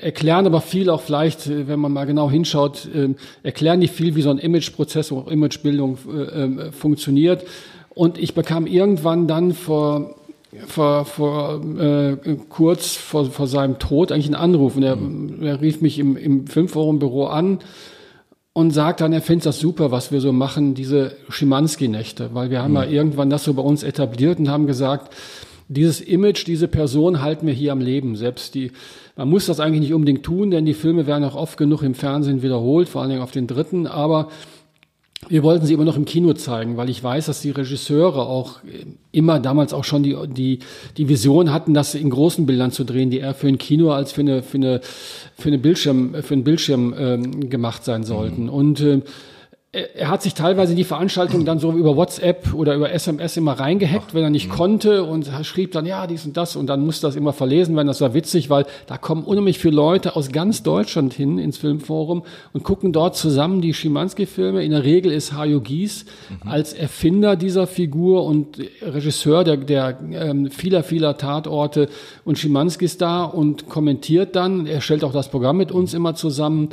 erklären 0.00 0.46
aber 0.46 0.60
viel 0.60 0.90
auch 0.90 1.00
vielleicht, 1.00 1.46
äh, 1.46 1.68
wenn 1.68 1.80
man 1.80 1.92
mal 1.92 2.04
genau 2.04 2.30
hinschaut, 2.30 2.88
äh, 2.94 3.14
erklären 3.42 3.80
die 3.80 3.88
viel, 3.88 4.14
wie 4.14 4.22
so 4.22 4.30
ein 4.30 4.38
Imageprozess 4.38 5.12
oder 5.12 5.30
Imagebildung 5.30 5.98
äh, 6.08 6.20
äh, 6.20 6.72
funktioniert. 6.72 7.44
Und 7.94 8.18
ich 8.18 8.34
bekam 8.34 8.66
irgendwann 8.66 9.26
dann 9.26 9.52
vor 9.52 10.14
vor, 10.66 11.04
vor 11.04 11.60
äh, 11.78 12.16
kurz 12.48 12.94
vor, 12.96 13.26
vor 13.26 13.46
seinem 13.46 13.78
Tod 13.78 14.12
eigentlich 14.12 14.26
einen 14.26 14.34
Anruf 14.34 14.76
und 14.76 14.82
er, 14.82 14.96
mhm. 14.96 15.42
er 15.42 15.60
rief 15.60 15.80
mich 15.80 15.98
im, 15.98 16.16
im 16.16 16.46
Filmforum-Büro 16.46 17.24
an 17.24 17.58
und 18.52 18.70
sagt 18.72 19.00
dann, 19.00 19.12
er 19.12 19.22
findet 19.22 19.46
das 19.46 19.58
super, 19.58 19.90
was 19.90 20.12
wir 20.12 20.20
so 20.20 20.32
machen, 20.32 20.74
diese 20.74 21.16
Schimanski-Nächte, 21.30 22.30
weil 22.34 22.50
wir 22.50 22.62
haben 22.62 22.72
mhm. 22.72 22.76
ja 22.76 22.84
irgendwann 22.84 23.30
das 23.30 23.44
so 23.44 23.54
bei 23.54 23.62
uns 23.62 23.82
etabliert 23.82 24.38
und 24.38 24.50
haben 24.50 24.66
gesagt, 24.66 25.14
dieses 25.68 26.02
Image, 26.02 26.46
diese 26.46 26.68
Person 26.68 27.22
halten 27.22 27.46
wir 27.46 27.54
hier 27.54 27.72
am 27.72 27.80
Leben. 27.80 28.14
Selbst 28.16 28.54
die, 28.54 28.72
man 29.16 29.30
muss 29.30 29.46
das 29.46 29.58
eigentlich 29.58 29.80
nicht 29.80 29.94
unbedingt 29.94 30.22
tun, 30.22 30.50
denn 30.50 30.66
die 30.66 30.74
Filme 30.74 31.06
werden 31.06 31.24
auch 31.24 31.34
oft 31.34 31.56
genug 31.56 31.82
im 31.82 31.94
Fernsehen 31.94 32.42
wiederholt, 32.42 32.90
vor 32.90 33.00
allen 33.00 33.10
Dingen 33.10 33.22
auf 33.22 33.30
den 33.30 33.46
dritten, 33.46 33.86
aber 33.86 34.28
wir 35.28 35.42
wollten 35.42 35.64
sie 35.66 35.74
immer 35.74 35.84
noch 35.84 35.96
im 35.96 36.04
Kino 36.04 36.32
zeigen, 36.34 36.76
weil 36.76 36.90
ich 36.90 37.02
weiß, 37.02 37.26
dass 37.26 37.40
die 37.40 37.50
Regisseure 37.50 38.26
auch 38.26 38.58
immer 39.12 39.38
damals 39.38 39.72
auch 39.72 39.84
schon 39.84 40.02
die, 40.02 40.16
die, 40.26 40.58
die 40.96 41.08
Vision 41.08 41.52
hatten, 41.52 41.74
das 41.74 41.94
in 41.94 42.10
großen 42.10 42.44
Bildern 42.44 42.72
zu 42.72 42.84
drehen, 42.84 43.10
die 43.10 43.18
eher 43.18 43.34
für 43.34 43.48
ein 43.48 43.58
Kino 43.58 43.92
als 43.92 44.12
für 44.12 44.22
eine, 44.22 44.42
für 44.42 44.58
eine, 44.58 44.80
für 45.36 45.48
eine 45.48 45.58
Bildschirm, 45.58 46.14
für 46.22 46.34
einen 46.34 46.44
Bildschirm 46.44 46.94
ähm, 46.98 47.50
gemacht 47.50 47.84
sein 47.84 48.04
sollten. 48.04 48.44
Mhm. 48.44 48.48
Und 48.48 48.80
äh, 48.80 49.00
er 49.74 50.10
hat 50.10 50.20
sich 50.22 50.34
teilweise 50.34 50.72
in 50.72 50.76
die 50.76 50.84
Veranstaltung 50.84 51.46
dann 51.46 51.58
so 51.58 51.72
über 51.72 51.96
WhatsApp 51.96 52.52
oder 52.52 52.74
über 52.74 52.92
SMS 52.92 53.38
immer 53.38 53.52
reingehackt, 53.52 54.08
Ach, 54.10 54.14
wenn 54.14 54.22
er 54.22 54.28
nicht 54.28 54.48
mh. 54.48 54.54
konnte 54.54 55.02
und 55.02 55.30
schrieb 55.44 55.72
dann, 55.72 55.86
ja, 55.86 56.06
dies 56.06 56.26
und 56.26 56.36
das 56.36 56.56
und 56.56 56.66
dann 56.66 56.84
musste 56.84 57.06
das 57.06 57.16
immer 57.16 57.32
verlesen 57.32 57.74
werden. 57.74 57.86
Das 57.86 58.02
war 58.02 58.12
witzig, 58.12 58.50
weil 58.50 58.66
da 58.86 58.98
kommen 58.98 59.24
unheimlich 59.24 59.58
viele 59.58 59.76
Leute 59.76 60.14
aus 60.14 60.30
ganz 60.30 60.62
Deutschland 60.62 61.14
hin 61.14 61.38
ins 61.38 61.56
Filmforum 61.56 62.22
und 62.52 62.64
gucken 62.64 62.92
dort 62.92 63.16
zusammen 63.16 63.62
die 63.62 63.72
Schimanski-Filme. 63.72 64.62
In 64.62 64.72
der 64.72 64.84
Regel 64.84 65.10
ist 65.10 65.32
Hajo 65.32 65.62
Gies 65.62 66.04
mhm. 66.28 66.50
als 66.50 66.74
Erfinder 66.74 67.36
dieser 67.36 67.66
Figur 67.66 68.26
und 68.26 68.58
Regisseur 68.82 69.42
der, 69.42 69.56
der 69.56 69.98
ähm, 70.12 70.50
vieler, 70.50 70.82
vieler 70.82 71.16
Tatorte 71.16 71.88
und 72.26 72.38
Schimanskis 72.38 72.98
da 72.98 73.24
und 73.24 73.70
kommentiert 73.70 74.36
dann. 74.36 74.66
Er 74.66 74.82
stellt 74.82 75.02
auch 75.02 75.14
das 75.14 75.30
Programm 75.30 75.56
mit 75.56 75.72
uns 75.72 75.94
immer 75.94 76.14
zusammen. 76.14 76.68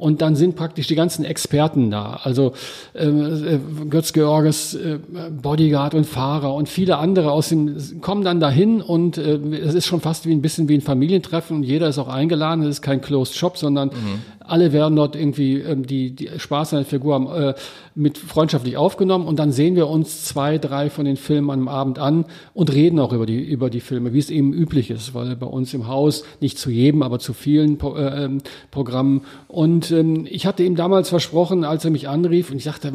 Und 0.00 0.22
dann 0.22 0.34
sind 0.34 0.56
praktisch 0.56 0.86
die 0.86 0.94
ganzen 0.94 1.26
Experten 1.26 1.90
da. 1.90 2.20
Also 2.22 2.54
ähm, 2.94 3.44
äh, 3.44 3.84
Götz 3.90 4.14
Georges, 4.14 4.74
äh, 4.74 4.98
Bodyguard 5.42 5.94
und 5.94 6.06
Fahrer 6.06 6.54
und 6.54 6.70
viele 6.70 6.96
andere 6.96 7.32
aus 7.32 7.50
dem 7.50 7.76
kommen 8.00 8.24
dann 8.24 8.40
dahin 8.40 8.80
und 8.80 9.18
äh, 9.18 9.36
es 9.62 9.74
ist 9.74 9.86
schon 9.86 10.00
fast 10.00 10.24
wie 10.24 10.32
ein 10.32 10.40
bisschen 10.40 10.68
wie 10.68 10.74
ein 10.74 10.80
Familientreffen 10.80 11.58
und 11.58 11.62
jeder 11.64 11.88
ist 11.88 11.98
auch 11.98 12.08
eingeladen. 12.08 12.62
Es 12.62 12.70
ist 12.70 12.82
kein 12.82 13.02
Closed 13.02 13.36
Shop, 13.36 13.58
sondern 13.58 13.88
mhm. 13.88 14.39
Alle 14.50 14.72
werden 14.72 14.96
dort 14.96 15.16
irgendwie 15.16 15.58
ähm, 15.58 15.86
die, 15.86 16.10
die 16.10 16.28
Spaß 16.38 16.74
an 16.74 16.80
der 16.80 16.86
Figur 16.86 17.14
haben, 17.14 17.26
äh, 17.28 17.54
mit 17.94 18.18
freundschaftlich 18.18 18.76
aufgenommen 18.76 19.26
und 19.26 19.38
dann 19.38 19.52
sehen 19.52 19.76
wir 19.76 19.88
uns 19.88 20.24
zwei, 20.24 20.58
drei 20.58 20.90
von 20.90 21.04
den 21.04 21.16
Filmen 21.16 21.50
am 21.50 21.68
Abend 21.68 21.98
an 21.98 22.24
und 22.54 22.72
reden 22.72 22.98
auch 22.98 23.12
über 23.12 23.26
die, 23.26 23.40
über 23.40 23.70
die 23.70 23.80
Filme, 23.80 24.12
wie 24.12 24.18
es 24.18 24.30
eben 24.30 24.52
üblich 24.52 24.90
ist, 24.90 25.14
weil 25.14 25.36
bei 25.36 25.46
uns 25.46 25.72
im 25.74 25.86
Haus 25.86 26.24
nicht 26.40 26.58
zu 26.58 26.70
jedem, 26.70 27.02
aber 27.02 27.18
zu 27.18 27.32
vielen 27.32 27.78
äh, 27.80 28.24
ähm, 28.24 28.42
Programmen. 28.70 29.22
Und 29.48 29.90
ähm, 29.90 30.26
ich 30.28 30.46
hatte 30.46 30.62
ihm 30.62 30.76
damals 30.76 31.08
versprochen, 31.08 31.64
als 31.64 31.84
er 31.84 31.90
mich 31.90 32.08
anrief 32.08 32.50
und 32.50 32.56
ich 32.56 32.64
sagte, 32.64 32.92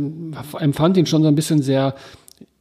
empfand 0.60 0.98
ihn 0.98 1.06
schon 1.06 1.22
so 1.22 1.28
ein 1.28 1.36
bisschen 1.36 1.62
sehr 1.62 1.96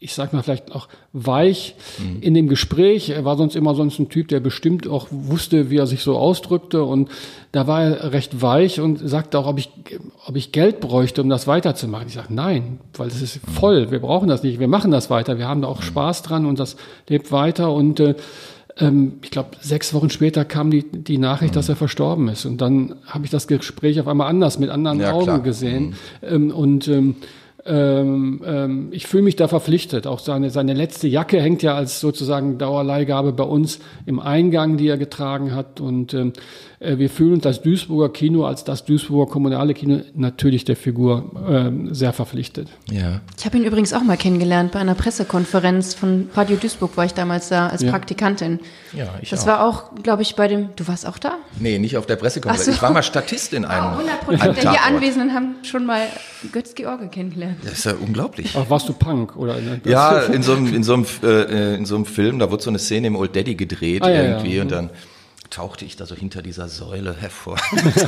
ich 0.04 0.14
sag 0.14 0.34
mal 0.34 0.42
vielleicht 0.42 0.72
auch 0.72 0.88
weich 1.14 1.74
mhm. 1.98 2.20
in 2.20 2.34
dem 2.34 2.46
Gespräch. 2.46 3.08
Er 3.08 3.24
war 3.24 3.38
sonst 3.38 3.56
immer 3.56 3.74
sonst 3.74 3.98
ein 3.98 4.10
Typ, 4.10 4.28
der 4.28 4.38
bestimmt 4.38 4.86
auch 4.86 5.08
wusste, 5.10 5.70
wie 5.70 5.78
er 5.78 5.86
sich 5.86 6.02
so 6.02 6.18
ausdrückte 6.18 6.84
und 6.84 7.08
da 7.52 7.66
war 7.66 7.82
er 7.82 8.12
recht 8.12 8.42
weich 8.42 8.80
und 8.80 8.98
sagte 8.98 9.38
auch, 9.38 9.46
ob 9.46 9.58
ich, 9.58 9.70
ob 10.26 10.36
ich 10.36 10.52
Geld 10.52 10.80
bräuchte, 10.80 11.22
um 11.22 11.30
das 11.30 11.46
weiterzumachen. 11.46 12.08
Ich 12.08 12.14
sage, 12.14 12.34
nein, 12.34 12.80
weil 12.94 13.08
es 13.08 13.22
ist 13.22 13.40
voll, 13.54 13.90
wir 13.90 14.00
brauchen 14.00 14.28
das 14.28 14.42
nicht, 14.42 14.60
wir 14.60 14.68
machen 14.68 14.90
das 14.90 15.08
weiter, 15.08 15.38
wir 15.38 15.48
haben 15.48 15.62
da 15.62 15.68
auch 15.68 15.80
mhm. 15.80 15.84
Spaß 15.84 16.22
dran 16.22 16.44
und 16.44 16.60
das 16.60 16.76
lebt 17.08 17.32
weiter 17.32 17.72
und 17.72 17.98
äh, 17.98 18.14
ähm, 18.76 19.14
ich 19.22 19.30
glaube, 19.30 19.50
sechs 19.60 19.94
Wochen 19.94 20.10
später 20.10 20.44
kam 20.44 20.70
die, 20.70 20.82
die 20.82 21.16
Nachricht, 21.16 21.54
mhm. 21.54 21.56
dass 21.56 21.70
er 21.70 21.76
verstorben 21.76 22.28
ist. 22.28 22.44
Und 22.44 22.60
dann 22.60 22.96
habe 23.06 23.24
ich 23.24 23.30
das 23.30 23.46
Gespräch 23.46 24.00
auf 24.00 24.08
einmal 24.08 24.28
anders, 24.28 24.58
mit 24.58 24.68
anderen 24.68 25.00
ja, 25.00 25.12
Augen 25.12 25.24
klar. 25.24 25.40
gesehen. 25.40 25.94
Mhm. 26.20 26.28
Ähm, 26.28 26.50
und 26.50 26.88
ähm, 26.88 27.16
ähm, 27.66 28.42
ähm, 28.44 28.88
ich 28.90 29.06
fühle 29.06 29.22
mich 29.22 29.36
da 29.36 29.48
verpflichtet. 29.48 30.06
Auch 30.06 30.18
seine, 30.18 30.50
seine 30.50 30.74
letzte 30.74 31.08
Jacke 31.08 31.40
hängt 31.40 31.62
ja 31.62 31.74
als 31.74 32.00
sozusagen 32.00 32.58
Dauerleihgabe 32.58 33.32
bei 33.32 33.44
uns 33.44 33.78
im 34.04 34.20
Eingang, 34.20 34.76
die 34.76 34.88
er 34.88 34.98
getragen 34.98 35.54
hat. 35.54 35.80
Und 35.80 36.12
ähm, 36.12 36.34
äh, 36.34 36.73
wir 36.80 37.10
fühlen 37.10 37.34
uns 37.34 37.42
das 37.42 37.62
Duisburger 37.62 38.12
Kino 38.12 38.44
als 38.44 38.64
das 38.64 38.84
Duisburger 38.84 39.30
kommunale 39.30 39.74
Kino 39.74 40.00
natürlich 40.14 40.64
der 40.64 40.76
Figur 40.76 41.30
ähm, 41.48 41.94
sehr 41.94 42.12
verpflichtet. 42.12 42.68
Ja. 42.90 43.20
Ich 43.38 43.44
habe 43.44 43.56
ihn 43.56 43.64
übrigens 43.64 43.92
auch 43.92 44.02
mal 44.02 44.16
kennengelernt 44.16 44.72
bei 44.72 44.80
einer 44.80 44.94
Pressekonferenz 44.94 45.94
von 45.94 46.28
Radio 46.34 46.56
Duisburg 46.56 46.96
war 46.96 47.04
ich 47.04 47.14
damals 47.14 47.48
da 47.48 47.68
als 47.68 47.82
ja. 47.82 47.90
Praktikantin. 47.90 48.60
Ja, 48.92 49.14
ich 49.20 49.30
Das 49.30 49.42
auch. 49.42 49.46
war 49.46 49.66
auch, 49.66 49.94
glaube 50.02 50.22
ich, 50.22 50.36
bei 50.36 50.48
dem. 50.48 50.70
Du 50.76 50.86
warst 50.88 51.06
auch 51.06 51.18
da? 51.18 51.38
Nee, 51.58 51.78
nicht 51.78 51.96
auf 51.96 52.06
der 52.06 52.16
Pressekonferenz. 52.16 52.66
So. 52.66 52.72
Ich 52.72 52.82
war 52.82 52.90
mal 52.90 53.02
Statist 53.02 53.52
in 53.52 53.64
einem. 53.64 53.98
Oh, 53.98 54.32
100% 54.32 54.52
der 54.52 54.70
hier 54.70 54.84
Anwesenden 54.84 55.34
haben 55.34 55.56
schon 55.62 55.86
mal 55.86 56.06
Götz 56.52 56.74
George 56.74 57.08
kennengelernt. 57.08 57.58
Das 57.62 57.72
ist 57.74 57.84
ja 57.84 57.94
unglaublich. 57.94 58.54
Ach, 58.56 58.68
warst 58.68 58.88
du 58.88 58.92
Punk 58.92 59.36
oder? 59.36 59.56
Ja, 59.84 60.18
in 60.32 60.42
so 60.42 60.52
einem 60.52 60.74
in 60.74 60.82
so 60.82 60.94
einem 60.94 61.06
äh, 61.22 61.74
in 61.76 61.86
so 61.86 61.94
einem 61.96 62.04
Film, 62.04 62.38
da 62.38 62.50
wurde 62.50 62.62
so 62.62 62.70
eine 62.70 62.78
Szene 62.78 63.08
im 63.08 63.16
Old 63.16 63.34
Daddy 63.34 63.54
gedreht 63.54 64.02
ah, 64.02 64.10
irgendwie 64.10 64.50
ja, 64.50 64.56
ja. 64.56 64.62
und 64.62 64.70
dann 64.70 64.90
tauchte 65.54 65.84
ich 65.84 65.96
da 65.96 66.04
so 66.04 66.16
hinter 66.16 66.42
dieser 66.42 66.68
Säule 66.68 67.14
hervor. 67.14 67.56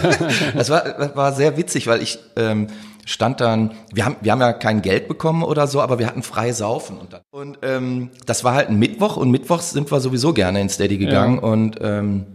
das 0.54 0.68
war, 0.68 1.14
war 1.14 1.32
sehr 1.32 1.56
witzig, 1.56 1.87
weil 1.87 2.02
ich 2.02 2.18
ähm, 2.35 2.66
stand 3.04 3.40
dann, 3.40 3.72
wir 3.92 4.04
haben, 4.04 4.16
wir 4.20 4.32
haben 4.32 4.40
ja 4.40 4.52
kein 4.52 4.82
Geld 4.82 5.06
bekommen 5.06 5.44
oder 5.44 5.68
so, 5.68 5.80
aber 5.80 6.00
wir 6.00 6.09
hatten 6.09 6.24
frei 6.24 6.52
saufen. 6.52 6.98
Und, 6.98 7.12
dann, 7.12 7.20
und 7.30 7.59
ähm, 7.62 8.11
das 8.26 8.42
war 8.42 8.54
halt 8.54 8.68
ein 8.68 8.78
Mittwoch 8.78 9.16
und 9.16 9.30
Mittwochs 9.30 9.70
sind 9.70 9.90
wir 9.92 10.00
sowieso 10.00 10.32
gerne 10.32 10.61
ins 10.61 10.74
Steady 10.74 10.98
gegangen 10.98 11.37
ja. 11.37 11.42
und 11.42 11.78
ähm, 11.80 12.26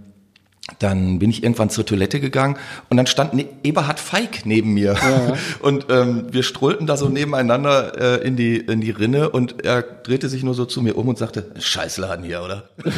dann 0.79 1.19
bin 1.19 1.29
ich 1.29 1.43
irgendwann 1.43 1.69
zur 1.69 1.85
Toilette 1.85 2.19
gegangen 2.19 2.57
und 2.89 2.97
dann 2.97 3.07
stand 3.07 3.33
ne 3.33 3.45
Eberhard 3.63 3.99
Feig 3.99 4.45
neben 4.45 4.73
mir. 4.73 4.93
Ja. 4.93 5.33
Und 5.61 5.87
ähm, 5.89 6.25
wir 6.31 6.43
strollten 6.43 6.87
da 6.87 6.97
so 6.97 7.09
nebeneinander 7.09 8.21
äh, 8.21 8.27
in, 8.27 8.35
die, 8.35 8.57
in 8.57 8.81
die 8.81 8.91
Rinne 8.91 9.29
und 9.29 9.63
er 9.63 9.81
drehte 9.81 10.29
sich 10.29 10.43
nur 10.43 10.53
so 10.53 10.65
zu 10.65 10.81
mir 10.81 10.97
um 10.97 11.07
und 11.07 11.17
sagte, 11.17 11.45
Scheißladen 11.59 12.25
hier, 12.25 12.41
oder? 12.41 12.63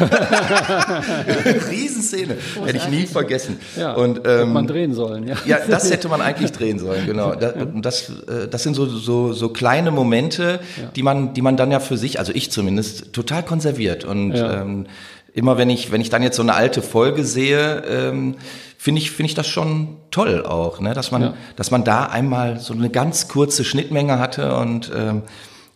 Riesenszene. 1.70 2.36
Hätte 2.64 2.76
ich 2.76 2.88
nie 2.88 3.06
vergessen. 3.06 3.58
Ja, 3.76 3.94
und, 3.94 4.18
ähm, 4.18 4.24
hätte 4.24 4.46
man 4.46 4.66
drehen 4.66 4.94
sollen, 4.94 5.26
ja. 5.26 5.36
Ja, 5.46 5.58
das 5.68 5.90
hätte 5.90 6.08
man 6.08 6.20
eigentlich 6.20 6.52
drehen 6.52 6.78
sollen, 6.78 7.06
genau. 7.06 7.34
Das, 7.34 7.54
das, 7.74 8.08
äh, 8.28 8.48
das 8.48 8.62
sind 8.62 8.74
so, 8.74 8.86
so, 8.86 9.32
so 9.32 9.48
kleine 9.50 9.90
Momente, 9.90 10.60
ja. 10.80 10.88
die, 10.94 11.02
man, 11.02 11.34
die 11.34 11.42
man 11.42 11.56
dann 11.56 11.70
ja 11.70 11.80
für 11.80 11.96
sich, 11.96 12.18
also 12.18 12.32
ich 12.34 12.50
zumindest, 12.50 13.12
total 13.12 13.42
konserviert. 13.42 14.04
Und 14.04 14.32
ja. 14.32 14.62
ähm, 14.62 14.86
immer 15.34 15.58
wenn 15.58 15.68
ich, 15.68 15.92
wenn 15.92 16.00
ich 16.00 16.08
dann 16.08 16.22
jetzt 16.22 16.36
so 16.36 16.42
eine 16.42 16.54
alte 16.54 16.80
Folge 16.80 17.24
sehe, 17.24 17.82
ähm, 17.86 18.36
finde 18.78 19.00
ich, 19.00 19.10
finde 19.10 19.28
ich 19.28 19.34
das 19.34 19.48
schon 19.48 19.96
toll 20.10 20.46
auch, 20.46 20.80
ne? 20.80 20.94
dass 20.94 21.10
man, 21.10 21.22
ja. 21.22 21.34
dass 21.56 21.70
man 21.70 21.84
da 21.84 22.06
einmal 22.06 22.60
so 22.60 22.72
eine 22.72 22.88
ganz 22.88 23.28
kurze 23.28 23.64
Schnittmenge 23.64 24.18
hatte 24.18 24.56
und 24.56 24.90
ähm, 24.94 25.22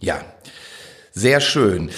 ja, 0.01 0.21
sehr 1.13 1.41
schön. 1.41 1.91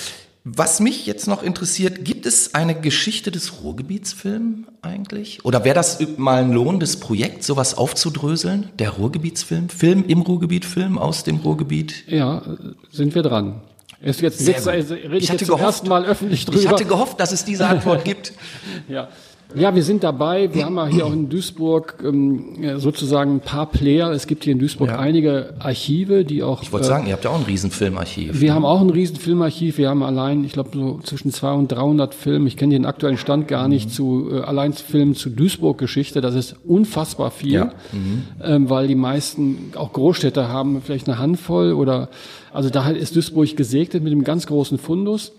Was 0.43 0.81
mich 0.81 1.05
jetzt 1.05 1.27
noch 1.29 1.43
interessiert, 1.43 2.03
gibt 2.03 2.25
es 2.25 2.55
eine 2.55 2.75
Geschichte 2.75 3.31
des 3.31 3.63
Ruhrgebietsfilms 3.63 4.69
eigentlich? 4.81 5.45
Oder 5.45 5.65
wäre 5.65 5.75
das 5.75 5.99
mal 6.17 6.43
ein 6.43 6.51
lohnendes 6.51 6.99
Projekt, 6.99 7.45
sowas 7.45 7.77
aufzudröseln? 7.77 8.71
Der 8.79 8.91
Ruhrgebietsfilm? 8.91 9.69
Film 9.69 10.03
im 10.09 10.23
Ruhrgebiet, 10.23 10.65
Film 10.65 10.97
aus 10.97 11.25
dem 11.25 11.37
Ruhrgebiet? 11.37 12.05
Ja, 12.09 12.43
sind 12.91 13.15
wir 13.15 13.23
dran. 13.23 13.61
Ist 14.03 14.23
jetzt 14.23 14.39
Sehr 14.39 14.57
also, 14.67 14.95
rede 14.95 15.17
ich, 15.17 15.25
ich 15.25 15.31
hatte 15.31 15.45
gehofft, 15.45 15.87
Mal 15.87 16.07
öffentlich 16.07 16.47
drüber. 16.47 16.59
Ich 16.59 16.69
hatte 16.69 16.87
gehofft, 16.87 17.21
dass 17.21 17.33
es 17.33 17.45
diese 17.45 17.67
Antwort 17.67 18.05
gibt. 18.05 18.33
ja. 18.89 19.09
Ja, 19.55 19.75
wir 19.75 19.83
sind 19.83 20.05
dabei. 20.05 20.55
Wir 20.55 20.65
haben 20.65 20.77
ja 20.77 20.87
hier 20.87 21.07
auch 21.07 21.13
in 21.13 21.29
Duisburg 21.29 21.97
ähm, 22.05 22.79
sozusagen 22.79 23.37
ein 23.37 23.41
paar 23.41 23.67
Player. 23.67 24.11
Es 24.11 24.27
gibt 24.27 24.45
hier 24.45 24.53
in 24.53 24.59
Duisburg 24.59 24.91
ja. 24.91 24.99
einige 24.99 25.55
Archive, 25.59 26.25
die 26.25 26.43
auch. 26.43 26.63
Ich 26.63 26.73
wollte 26.73 26.87
äh, 26.87 26.89
sagen, 26.89 27.07
ihr 27.07 27.13
habt 27.15 27.25
ja 27.25 27.31
auch 27.31 27.39
ein 27.39 27.45
Riesenfilmarchiv. 27.45 28.41
Wir 28.41 28.55
haben 28.55 28.65
auch 28.65 28.81
ein 28.81 28.91
Riesenfilmarchiv. 28.91 29.79
Wir 29.79 29.89
haben 29.89 30.03
allein, 30.03 30.45
ich 30.45 30.53
glaube, 30.53 30.71
so 30.73 31.01
zwischen 31.03 31.33
200 31.33 31.61
und 31.61 31.73
300 31.73 32.15
Filme. 32.15 32.47
Ich 32.47 32.57
kenne 32.57 32.75
den 32.75 32.87
aktuellen 32.87 33.19
Stand 33.19 33.49
gar 33.49 33.67
nicht 33.67 33.87
mhm. 33.87 33.93
zu 33.93 34.31
äh, 34.33 34.41
allein 34.43 34.73
Filmen 34.73 35.15
zu 35.15 35.31
Duisburg-Geschichte. 35.31 36.21
Das 36.21 36.35
ist 36.35 36.55
unfassbar 36.65 37.31
viel, 37.31 37.53
ja. 37.53 37.73
mhm. 37.93 38.23
ähm, 38.43 38.71
weil 38.71 38.87
die 38.87 38.95
meisten 38.95 39.73
auch 39.75 39.93
Großstädte 39.93 40.49
haben 40.49 40.81
vielleicht 40.83 41.09
eine 41.09 41.19
Handvoll 41.19 41.73
oder 41.73 42.09
also 42.53 42.71
da 42.71 42.89
ist 42.91 43.17
Duisburg 43.17 43.57
gesegnet 43.57 44.03
mit 44.03 44.13
einem 44.13 44.25
ganz 44.25 44.47
großen 44.47 44.79
Fundus. 44.79 45.33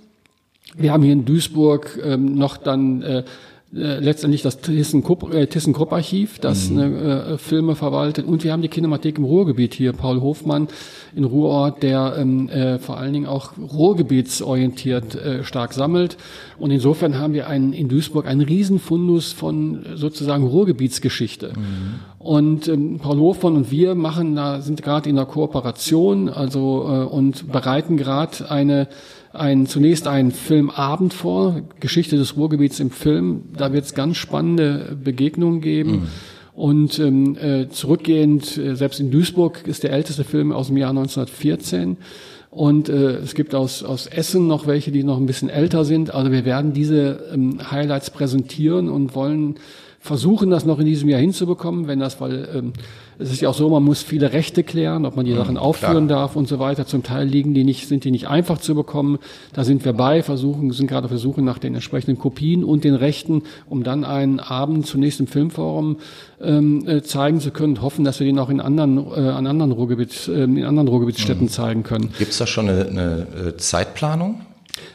Wir 0.75 0.91
haben 0.93 1.03
hier 1.03 1.13
in 1.13 1.25
Duisburg 1.25 1.99
ähm, 2.03 2.35
noch 2.35 2.57
dann 2.57 3.01
äh, 3.01 3.23
äh, 3.73 3.99
letztendlich 3.99 4.41
das 4.41 4.59
ThyssenKrupp-Archiv, 4.59 6.37
äh, 6.37 6.41
das 6.41 6.69
mhm. 6.69 6.79
äh, 6.79 7.37
Filme 7.37 7.75
verwaltet. 7.75 8.25
Und 8.25 8.43
wir 8.43 8.51
haben 8.51 8.61
die 8.61 8.67
Kinemathek 8.67 9.17
im 9.17 9.23
Ruhrgebiet 9.23 9.73
hier, 9.73 9.93
Paul 9.93 10.19
Hofmann 10.19 10.67
in 11.15 11.23
Ruhrort, 11.23 11.81
der 11.81 12.15
ähm, 12.17 12.49
äh, 12.49 12.79
vor 12.79 12.97
allen 12.97 13.13
Dingen 13.13 13.27
auch 13.27 13.53
ruhrgebietsorientiert 13.57 15.15
äh, 15.15 15.43
stark 15.45 15.71
sammelt. 15.71 16.17
Und 16.57 16.71
insofern 16.71 17.17
haben 17.17 17.33
wir 17.33 17.47
einen, 17.47 17.71
in 17.71 17.87
Duisburg 17.87 18.27
einen 18.27 18.41
Riesenfundus 18.41 19.31
von 19.31 19.85
sozusagen 19.95 20.45
Ruhrgebietsgeschichte. 20.45 21.53
Mhm. 21.55 21.99
Und 22.21 22.67
ähm, 22.67 22.99
Paul 22.99 23.19
Hofmann 23.19 23.55
und 23.55 23.71
wir 23.71 23.95
machen 23.95 24.35
da, 24.35 24.61
sind 24.61 24.83
gerade 24.83 25.09
in 25.09 25.15
der 25.15 25.25
Kooperation, 25.25 26.29
also 26.29 26.85
äh, 26.87 27.13
und 27.13 27.51
bereiten 27.51 27.97
gerade 27.97 28.49
eine 28.49 28.87
ein, 29.33 29.65
zunächst 29.65 30.07
einen 30.07 30.31
Filmabend 30.31 31.13
vor, 31.13 31.61
Geschichte 31.79 32.17
des 32.17 32.35
Ruhrgebiets 32.35 32.79
im 32.79 32.91
Film. 32.91 33.43
Da 33.55 33.71
wird 33.71 33.85
es 33.85 33.93
ganz 33.93 34.17
spannende 34.17 34.97
Begegnungen 35.01 35.61
geben. 35.61 35.91
Mhm. 35.91 36.07
Und 36.53 36.99
ähm, 36.99 37.37
äh, 37.37 37.69
zurückgehend, 37.69 38.57
äh, 38.57 38.75
selbst 38.75 38.99
in 38.99 39.09
Duisburg 39.09 39.65
ist 39.65 39.83
der 39.83 39.93
älteste 39.93 40.23
Film 40.23 40.51
aus 40.51 40.67
dem 40.67 40.77
Jahr 40.77 40.89
1914. 40.89 41.97
Und 42.49 42.89
äh, 42.89 43.19
es 43.19 43.33
gibt 43.33 43.55
aus, 43.55 43.83
aus 43.83 44.07
Essen 44.07 44.47
noch 44.47 44.67
welche, 44.67 44.91
die 44.91 45.05
noch 45.05 45.17
ein 45.17 45.25
bisschen 45.25 45.49
älter 45.49 45.85
sind. 45.85 46.13
Also 46.13 46.31
wir 46.33 46.43
werden 46.43 46.73
diese 46.73 47.23
ähm, 47.33 47.71
Highlights 47.71 48.09
präsentieren 48.09 48.89
und 48.89 49.15
wollen 49.15 49.55
versuchen, 50.01 50.49
das 50.49 50.65
noch 50.65 50.79
in 50.79 50.87
diesem 50.87 51.09
Jahr 51.09 51.21
hinzubekommen, 51.21 51.87
wenn 51.87 51.99
das, 51.99 52.19
weil 52.19 52.49
ähm, 52.55 52.73
es 53.19 53.31
ist 53.31 53.39
ja 53.39 53.49
auch 53.49 53.53
so, 53.53 53.69
man 53.69 53.83
muss 53.83 54.01
viele 54.01 54.33
Rechte 54.33 54.63
klären, 54.63 55.05
ob 55.05 55.15
man 55.15 55.25
die 55.25 55.33
mhm, 55.33 55.37
Sachen 55.37 55.57
aufführen 55.57 56.07
klar. 56.07 56.21
darf 56.21 56.35
und 56.35 56.47
so 56.47 56.57
weiter. 56.57 56.87
Zum 56.87 57.03
Teil 57.03 57.27
liegen 57.27 57.53
die 57.53 57.63
nicht, 57.63 57.87
sind 57.87 58.03
die 58.03 58.09
nicht 58.09 58.27
einfach 58.27 58.57
zu 58.57 58.73
bekommen. 58.73 59.19
Da 59.53 59.63
sind 59.63 59.85
wir 59.85 59.93
bei, 59.93 60.23
versuchen, 60.23 60.71
sind 60.71 60.87
gerade 60.87 61.05
auf 61.05 61.11
der 61.11 61.19
Suche 61.19 61.43
nach 61.43 61.59
den 61.59 61.75
entsprechenden 61.75 62.17
Kopien 62.17 62.63
und 62.63 62.83
den 62.83 62.95
Rechten, 62.95 63.43
um 63.69 63.83
dann 63.83 64.03
einen 64.03 64.39
Abend 64.39 64.87
zunächst 64.87 65.19
im 65.19 65.27
Filmforum 65.27 65.97
ähm, 66.41 66.87
äh, 66.87 67.03
zeigen 67.03 67.39
zu 67.39 67.51
können 67.51 67.75
und 67.75 67.81
hoffen, 67.83 68.03
dass 68.03 68.19
wir 68.19 68.25
den 68.25 68.39
auch 68.39 68.49
in 68.49 68.59
anderen, 68.59 68.97
äh, 68.97 69.19
an 69.19 69.45
anderen 69.45 69.71
Ruhrgebiet, 69.71 70.27
äh, 70.27 70.43
in 70.45 70.65
anderen 70.65 70.87
Ruhrgebietsstädten 70.87 71.45
mhm. 71.45 71.49
zeigen 71.49 71.83
können. 71.83 72.11
Gibt 72.17 72.31
es 72.31 72.39
da 72.39 72.47
schon 72.47 72.67
eine, 72.67 72.87
eine 72.87 73.27
äh, 73.49 73.57
Zeitplanung? 73.57 74.41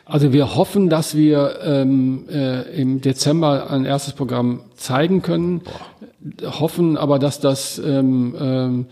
Also 0.07 0.33
wir 0.33 0.55
hoffen, 0.55 0.89
dass 0.89 1.17
wir 1.17 1.59
ähm, 1.65 2.27
äh, 2.31 2.63
im 2.81 3.01
Dezember 3.01 3.71
ein 3.71 3.85
erstes 3.85 4.15
Programm 4.15 4.61
zeigen 4.77 5.21
können. 5.21 5.61
Boah. 5.61 6.61
Hoffen 6.61 6.97
aber, 6.97 7.19
dass 7.19 7.41
das 7.41 7.79
ähm, 7.79 8.35
ähm, 8.41 8.87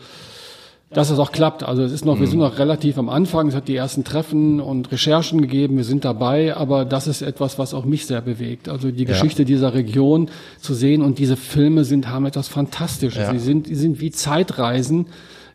dass 0.94 1.08
das 1.08 1.18
auch 1.18 1.32
klappt. 1.32 1.62
Also 1.62 1.82
es 1.82 1.92
ist 1.92 2.04
noch, 2.04 2.16
mhm. 2.16 2.20
wir 2.20 2.26
sind 2.28 2.38
noch 2.38 2.58
relativ 2.58 2.98
am 2.98 3.08
Anfang. 3.08 3.48
Es 3.48 3.54
hat 3.54 3.68
die 3.68 3.76
ersten 3.76 4.04
Treffen 4.04 4.60
und 4.60 4.90
Recherchen 4.90 5.40
gegeben. 5.40 5.76
Wir 5.76 5.84
sind 5.84 6.04
dabei, 6.04 6.56
aber 6.56 6.84
das 6.84 7.06
ist 7.06 7.22
etwas, 7.22 7.58
was 7.58 7.74
auch 7.74 7.84
mich 7.84 8.06
sehr 8.06 8.20
bewegt. 8.20 8.68
Also 8.68 8.90
die 8.90 9.02
ja. 9.02 9.08
Geschichte 9.08 9.44
dieser 9.44 9.74
Region 9.74 10.30
zu 10.60 10.74
sehen 10.74 11.02
und 11.02 11.18
diese 11.18 11.36
Filme 11.36 11.84
sind 11.84 12.08
haben 12.08 12.26
etwas 12.26 12.48
Fantastisches. 12.48 13.22
Ja. 13.22 13.32
Sie 13.32 13.38
sind, 13.38 13.66
sie 13.66 13.74
sind 13.74 14.00
wie 14.00 14.10
Zeitreisen 14.10 15.06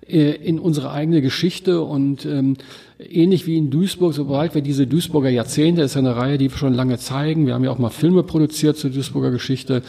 in 0.10 0.60
unsere 0.60 0.92
eigene 0.92 1.22
Geschichte 1.22 1.82
und 1.82 2.26
ähm, 2.26 2.58
ähnlich 3.00 3.46
wie 3.46 3.58
in 3.58 3.70
Duisburg, 3.70 4.14
sobald 4.14 4.56
wir 4.56 4.62
diese 4.62 4.88
Duisburger 4.88 5.30
Jahrzehnte, 5.30 5.84
ist 5.84 5.96
eine 5.96 6.16
Reihe, 6.16 6.38
die 6.38 6.50
wir 6.50 6.58
schon 6.58 6.74
lange 6.74 6.98
zeigen. 6.98 7.46
Wir 7.46 7.54
haben 7.54 7.64
ja 7.64 7.72
auch 7.72 7.78
mal 7.78 7.90
Filme 7.90 8.24
produziert 8.24 8.78
zur 8.78 8.90
Duisburger 8.90 9.32
Geschichte 9.32 9.84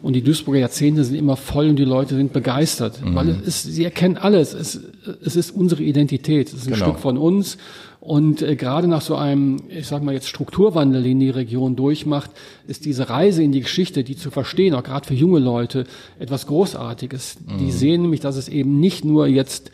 und 0.00 0.14
die 0.14 0.22
Duisburger 0.22 0.60
Jahrzehnte 0.60 1.02
sind 1.04 1.16
immer 1.16 1.36
voll 1.36 1.68
und 1.68 1.76
die 1.76 1.84
Leute 1.84 2.14
sind 2.14 2.32
begeistert, 2.32 3.04
mhm. 3.04 3.14
weil 3.14 3.28
es 3.30 3.46
ist, 3.46 3.62
sie 3.74 3.84
erkennen 3.84 4.16
alles. 4.16 4.54
Es, 4.54 4.80
es 5.24 5.34
ist 5.34 5.50
unsere 5.50 5.82
Identität, 5.82 6.48
es 6.48 6.54
ist 6.54 6.66
ein 6.68 6.74
genau. 6.74 6.86
Stück 6.86 7.00
von 7.00 7.18
uns 7.18 7.58
und 8.04 8.42
äh, 8.42 8.54
gerade 8.54 8.86
nach 8.86 9.00
so 9.00 9.16
einem, 9.16 9.62
ich 9.70 9.86
sag 9.86 10.02
mal 10.02 10.12
jetzt 10.12 10.28
Strukturwandel, 10.28 11.02
den 11.02 11.20
die 11.20 11.30
Region 11.30 11.74
durchmacht, 11.74 12.30
ist 12.66 12.84
diese 12.84 13.08
Reise 13.08 13.42
in 13.42 13.50
die 13.50 13.62
Geschichte, 13.62 14.04
die 14.04 14.14
zu 14.14 14.30
verstehen, 14.30 14.74
auch 14.74 14.82
gerade 14.82 15.06
für 15.06 15.14
junge 15.14 15.38
Leute, 15.38 15.86
etwas 16.18 16.46
Großartiges. 16.46 17.38
Mhm. 17.46 17.58
Die 17.58 17.70
sehen 17.72 18.02
nämlich, 18.02 18.20
dass 18.20 18.36
es 18.36 18.48
eben 18.48 18.78
nicht 18.78 19.06
nur 19.06 19.26
jetzt 19.26 19.70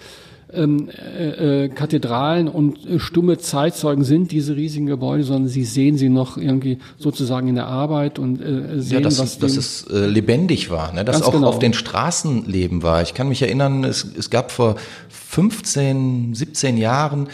ähm, 0.52 0.90
äh, 0.90 1.64
äh, 1.64 1.68
Kathedralen 1.70 2.46
und 2.46 2.86
äh, 2.86 3.00
stumme 3.00 3.38
Zeitzeugen 3.38 4.04
sind 4.04 4.30
diese 4.30 4.54
riesigen 4.54 4.86
Gebäude, 4.86 5.24
sondern 5.24 5.48
sie 5.48 5.64
sehen 5.64 5.98
sie 5.98 6.08
noch 6.08 6.36
irgendwie 6.36 6.78
sozusagen 6.98 7.48
in 7.48 7.56
der 7.56 7.66
Arbeit 7.66 8.20
und 8.20 8.40
äh, 8.40 8.80
sehen, 8.80 8.98
ja, 8.98 9.00
dass, 9.00 9.18
was 9.18 9.38
dass 9.40 9.56
es 9.56 9.88
äh, 9.90 10.06
lebendig 10.06 10.70
war, 10.70 10.92
ne? 10.92 11.04
dass 11.04 11.22
auch 11.22 11.32
genau. 11.32 11.48
auf 11.48 11.58
den 11.58 11.72
Straßen 11.72 12.46
Leben 12.46 12.84
war. 12.84 13.02
Ich 13.02 13.12
kann 13.12 13.28
mich 13.28 13.42
erinnern, 13.42 13.82
es, 13.82 14.06
es 14.16 14.30
gab 14.30 14.52
vor 14.52 14.76
15, 15.08 16.34
17 16.34 16.76
Jahren 16.76 17.28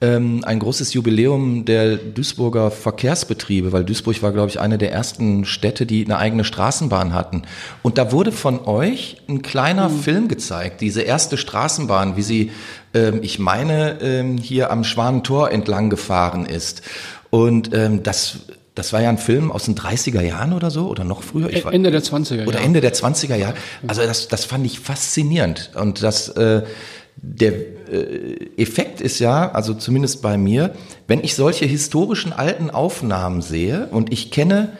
ähm, 0.00 0.44
ein 0.44 0.60
großes 0.60 0.94
Jubiläum 0.94 1.64
der 1.64 1.96
Duisburger 1.96 2.70
Verkehrsbetriebe, 2.70 3.72
weil 3.72 3.84
Duisburg 3.84 4.22
war, 4.22 4.32
glaube 4.32 4.48
ich, 4.48 4.60
eine 4.60 4.78
der 4.78 4.92
ersten 4.92 5.44
Städte, 5.44 5.86
die 5.86 6.04
eine 6.04 6.18
eigene 6.18 6.44
Straßenbahn 6.44 7.14
hatten. 7.14 7.42
Und 7.82 7.98
da 7.98 8.12
wurde 8.12 8.30
von 8.30 8.64
euch 8.64 9.16
ein 9.28 9.42
kleiner 9.42 9.88
mhm. 9.88 10.00
Film 10.00 10.28
gezeigt, 10.28 10.80
diese 10.82 11.02
erste 11.02 11.36
Straßenbahn, 11.36 12.16
wie 12.16 12.22
sie, 12.22 12.52
ähm, 12.94 13.20
ich 13.22 13.40
meine, 13.40 14.00
ähm, 14.00 14.38
hier 14.38 14.70
am 14.70 14.84
Schwanentor 14.84 15.50
entlang 15.50 15.90
gefahren 15.90 16.46
ist. 16.46 16.82
Und 17.30 17.74
ähm, 17.74 18.02
das 18.02 18.40
das 18.76 18.92
war 18.92 19.02
ja 19.02 19.08
ein 19.08 19.18
Film 19.18 19.50
aus 19.50 19.64
den 19.64 19.74
30er 19.74 20.20
Jahren 20.20 20.52
oder 20.52 20.70
so 20.70 20.86
oder 20.86 21.02
noch 21.02 21.24
früher. 21.24 21.50
Ich 21.50 21.64
Ende 21.64 21.90
der 21.90 22.00
20er 22.00 22.36
Jahre. 22.36 22.48
Oder 22.48 22.60
Ende 22.60 22.80
der 22.80 22.94
20er 22.94 23.34
Jahre. 23.34 23.54
Also 23.88 24.02
das, 24.02 24.28
das 24.28 24.44
fand 24.44 24.64
ich 24.64 24.78
faszinierend. 24.78 25.72
Und 25.74 26.04
das, 26.04 26.28
äh, 26.28 26.62
der 27.20 27.52
äh, 27.52 28.50
Effekt 28.56 29.00
ist 29.00 29.18
ja, 29.18 29.50
also 29.50 29.74
zumindest 29.74 30.22
bei 30.22 30.36
mir, 30.36 30.74
wenn 31.06 31.22
ich 31.22 31.34
solche 31.34 31.66
historischen 31.66 32.32
alten 32.32 32.70
Aufnahmen 32.70 33.42
sehe 33.42 33.88
und 33.90 34.12
ich 34.12 34.30
kenne, 34.30 34.76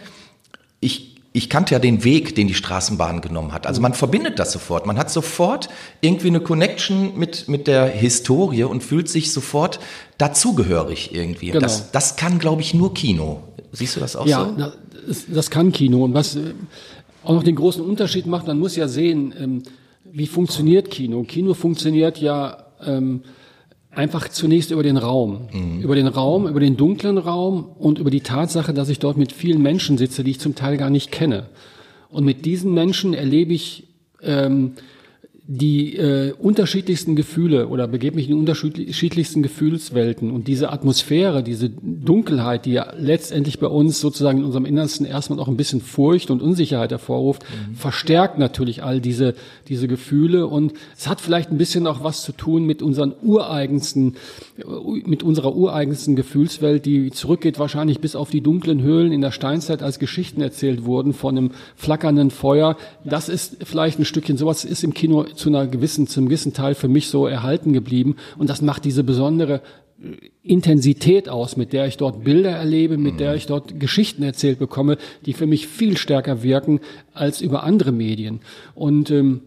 ich 0.80 1.08
ich 1.38 1.48
kannte 1.48 1.74
ja 1.74 1.78
den 1.78 2.04
Weg, 2.04 2.34
den 2.34 2.48
die 2.48 2.54
Straßenbahn 2.54 3.20
genommen 3.20 3.52
hat. 3.52 3.66
Also 3.66 3.80
man 3.80 3.94
verbindet 3.94 4.38
das 4.38 4.50
sofort. 4.50 4.86
Man 4.86 4.98
hat 4.98 5.10
sofort 5.10 5.68
irgendwie 6.00 6.28
eine 6.28 6.40
Connection 6.40 7.16
mit, 7.16 7.48
mit 7.48 7.66
der 7.66 7.86
Historie 7.86 8.64
und 8.64 8.82
fühlt 8.82 9.08
sich 9.08 9.30
sofort 9.30 9.78
dazugehörig 10.16 11.14
irgendwie. 11.14 11.48
Genau. 11.48 11.60
Das, 11.60 11.92
das 11.92 12.16
kann, 12.16 12.38
glaube 12.38 12.62
ich, 12.62 12.74
nur 12.74 12.92
Kino. 12.94 13.42
Siehst 13.72 13.94
du 13.94 14.00
das 14.00 14.16
auch 14.16 14.26
ja, 14.26 14.46
so? 14.46 14.60
Ja, 14.60 14.72
das, 15.06 15.26
das, 15.28 15.50
kann 15.50 15.70
Kino. 15.70 16.04
Und 16.04 16.14
was 16.14 16.34
äh, 16.34 16.54
auch 17.22 17.34
noch 17.34 17.44
den 17.44 17.54
großen 17.54 17.84
Unterschied 17.84 18.26
macht, 18.26 18.46
man 18.46 18.58
muss 18.58 18.74
ja 18.74 18.88
sehen, 18.88 19.34
ähm, 19.38 19.62
wie 20.12 20.26
funktioniert 20.26 20.90
Kino. 20.90 21.22
Kino 21.22 21.54
funktioniert 21.54 22.18
ja 22.18 22.66
ähm, 22.84 23.22
einfach 23.90 24.28
zunächst 24.28 24.70
über 24.70 24.82
den 24.82 24.96
Raum. 24.96 25.48
Mhm. 25.52 25.80
Über 25.80 25.94
den 25.94 26.06
Raum, 26.06 26.46
über 26.46 26.60
den 26.60 26.76
dunklen 26.76 27.18
Raum 27.18 27.64
und 27.78 27.98
über 27.98 28.10
die 28.10 28.20
Tatsache, 28.20 28.72
dass 28.72 28.88
ich 28.88 28.98
dort 28.98 29.16
mit 29.16 29.32
vielen 29.32 29.62
Menschen 29.62 29.98
sitze, 29.98 30.24
die 30.24 30.32
ich 30.32 30.40
zum 30.40 30.54
Teil 30.54 30.76
gar 30.76 30.90
nicht 30.90 31.10
kenne. 31.10 31.46
Und 32.10 32.24
mit 32.24 32.44
diesen 32.44 32.72
Menschen 32.74 33.14
erlebe 33.14 33.52
ich 33.52 33.88
ähm, 34.22 34.72
die 35.50 35.96
äh, 35.96 36.34
unterschiedlichsten 36.34 37.16
Gefühle 37.16 37.68
oder 37.68 37.88
begebe 37.88 38.16
mich 38.16 38.28
in 38.28 38.38
unterschiedlichsten 38.38 39.42
Gefühlswelten 39.42 40.30
und 40.30 40.46
diese 40.46 40.70
Atmosphäre, 40.70 41.42
diese 41.42 41.70
Dunkelheit, 41.70 42.66
die 42.66 42.72
ja 42.72 42.92
letztendlich 42.98 43.58
bei 43.58 43.66
uns 43.66 43.98
sozusagen 43.98 44.40
in 44.40 44.44
unserem 44.44 44.66
Innersten 44.66 45.06
erstmal 45.06 45.40
auch 45.40 45.48
ein 45.48 45.56
bisschen 45.56 45.80
Furcht 45.80 46.30
und 46.30 46.42
Unsicherheit 46.42 46.90
hervorruft, 46.90 47.44
mhm. 47.44 47.76
verstärkt 47.76 48.38
natürlich 48.38 48.82
all 48.82 49.00
diese 49.00 49.34
diese 49.68 49.88
Gefühle 49.88 50.46
und 50.46 50.74
es 50.94 51.08
hat 51.08 51.18
vielleicht 51.18 51.50
ein 51.50 51.56
bisschen 51.56 51.86
auch 51.86 52.04
was 52.04 52.22
zu 52.24 52.32
tun 52.32 52.64
mit 52.64 52.82
unseren 52.82 53.14
ureigensten 53.22 54.16
mit 55.06 55.22
unserer 55.22 55.56
ureigensten 55.56 56.14
Gefühlswelt, 56.14 56.84
die 56.84 57.10
zurückgeht 57.10 57.58
wahrscheinlich 57.58 58.00
bis 58.00 58.16
auf 58.16 58.28
die 58.28 58.42
dunklen 58.42 58.82
Höhlen 58.82 59.12
in 59.12 59.22
der 59.22 59.30
Steinzeit, 59.30 59.82
als 59.82 59.98
Geschichten 59.98 60.42
erzählt 60.42 60.84
wurden 60.84 61.14
von 61.14 61.38
einem 61.38 61.50
flackernden 61.74 62.30
Feuer. 62.30 62.76
Das 63.02 63.30
ist 63.30 63.64
vielleicht 63.64 63.98
ein 63.98 64.04
Stückchen 64.04 64.36
sowas 64.36 64.66
ist 64.66 64.84
im 64.84 64.92
Kino 64.92 65.24
zu 65.38 65.48
einer 65.48 65.66
gewissen, 65.66 66.06
zum 66.06 66.26
gewissen 66.26 66.52
Teil 66.52 66.74
für 66.74 66.88
mich 66.88 67.08
so 67.08 67.26
erhalten 67.26 67.72
geblieben. 67.72 68.16
Und 68.36 68.50
das 68.50 68.62
macht 68.62 68.84
diese 68.84 69.04
besondere 69.04 69.62
äh, 70.02 70.16
Intensität 70.42 71.28
aus, 71.28 71.56
mit 71.56 71.72
der 71.72 71.86
ich 71.86 71.96
dort 71.96 72.24
Bilder 72.24 72.50
erlebe, 72.50 72.98
mit 72.98 73.20
der 73.20 73.34
ich 73.34 73.46
dort 73.46 73.78
Geschichten 73.80 74.22
erzählt 74.22 74.58
bekomme, 74.58 74.98
die 75.26 75.32
für 75.32 75.46
mich 75.46 75.66
viel 75.68 75.96
stärker 75.96 76.42
wirken 76.42 76.80
als 77.12 77.40
über 77.40 77.62
andere 77.62 77.92
Medien. 77.92 78.40
Und 78.74 79.10
ähm, 79.10 79.42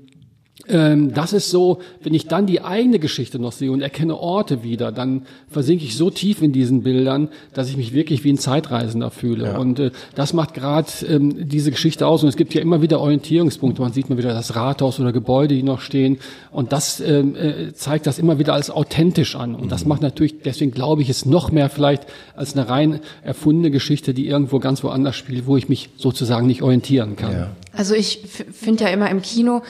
das 0.67 1.34
ist 1.34 1.50
so, 1.50 1.80
wenn 2.04 2.13
ich 2.13 2.28
dann 2.28 2.45
die 2.45 2.62
eigene 2.62 3.00
Geschichte 3.00 3.39
noch 3.39 3.52
sehe 3.52 3.71
und 3.71 3.82
erkenne 3.82 4.17
Orte 4.17 4.63
wieder, 4.63 4.91
dann 4.91 5.24
versinke 5.50 5.84
ich 5.84 5.95
so 5.95 6.10
tief 6.10 6.41
in 6.41 6.52
diesen 6.52 6.84
Bildern, 6.84 7.30
dass 7.54 7.69
ich 7.69 7.78
mich 7.78 7.93
wirklich 7.93 8.24
wie 8.24 8.32
ein 8.32 8.38
Zeitreisender 8.38 9.12
fühle. 9.12 9.45
Ja. 9.45 9.58
Und 9.58 9.80
äh, 9.80 9.91
das 10.15 10.34
macht 10.34 10.54
gerade 10.54 10.88
ähm, 11.08 11.50
diese 11.50 11.71
Geschichte 11.71 12.08
aus. 12.08 12.24
Und 12.24 12.30
es 12.30 12.38
gibt 12.38 12.54
ja 12.54 12.62
immer 12.62 12.82
wieder 12.82 13.00
Orientierungspunkte. 13.00 13.82
Man 13.82 13.93
sieht 13.93 14.10
mal 14.10 14.17
wieder 14.17 14.34
das 14.34 14.56
Rathaus 14.56 15.00
oder 15.00 15.12
Gebäude, 15.12 15.56
die 15.56 15.63
noch 15.63 15.82
stehen. 15.82 16.19
Und 16.52 16.71
das 16.71 17.00
ähm, 17.00 17.36
äh, 17.36 17.74
zeigt 17.74 18.08
das 18.08 18.19
immer 18.19 18.39
wieder 18.39 18.54
als 18.54 18.69
authentisch 18.69 19.36
an. 19.36 19.56
Und 19.56 19.71
das 19.71 19.84
mhm. 19.84 19.89
macht 19.89 20.02
natürlich, 20.02 20.41
deswegen 20.43 20.71
glaube 20.71 21.02
ich, 21.02 21.10
es 21.10 21.26
noch 21.26 21.52
mehr 21.52 21.69
vielleicht 21.69 22.04
als 22.36 22.56
eine 22.56 22.69
rein 22.69 23.00
erfundene 23.24 23.71
Geschichte, 23.71 24.13
die 24.13 24.28
irgendwo 24.28 24.60
ganz 24.60 24.84
woanders 24.84 25.15
spielt, 25.15 25.47
wo 25.47 25.58
ich 25.58 25.69
mich 25.69 25.89
sozusagen 25.97 26.47
nicht 26.47 26.62
orientieren 26.62 27.15
kann. 27.15 27.32
Ja. 27.32 27.52
Also 27.74 27.95
ich 27.95 28.19
finde 28.52 28.84
ja 28.84 28.89
immer 28.89 29.10
im 29.10 29.21
Kino, 29.21 29.62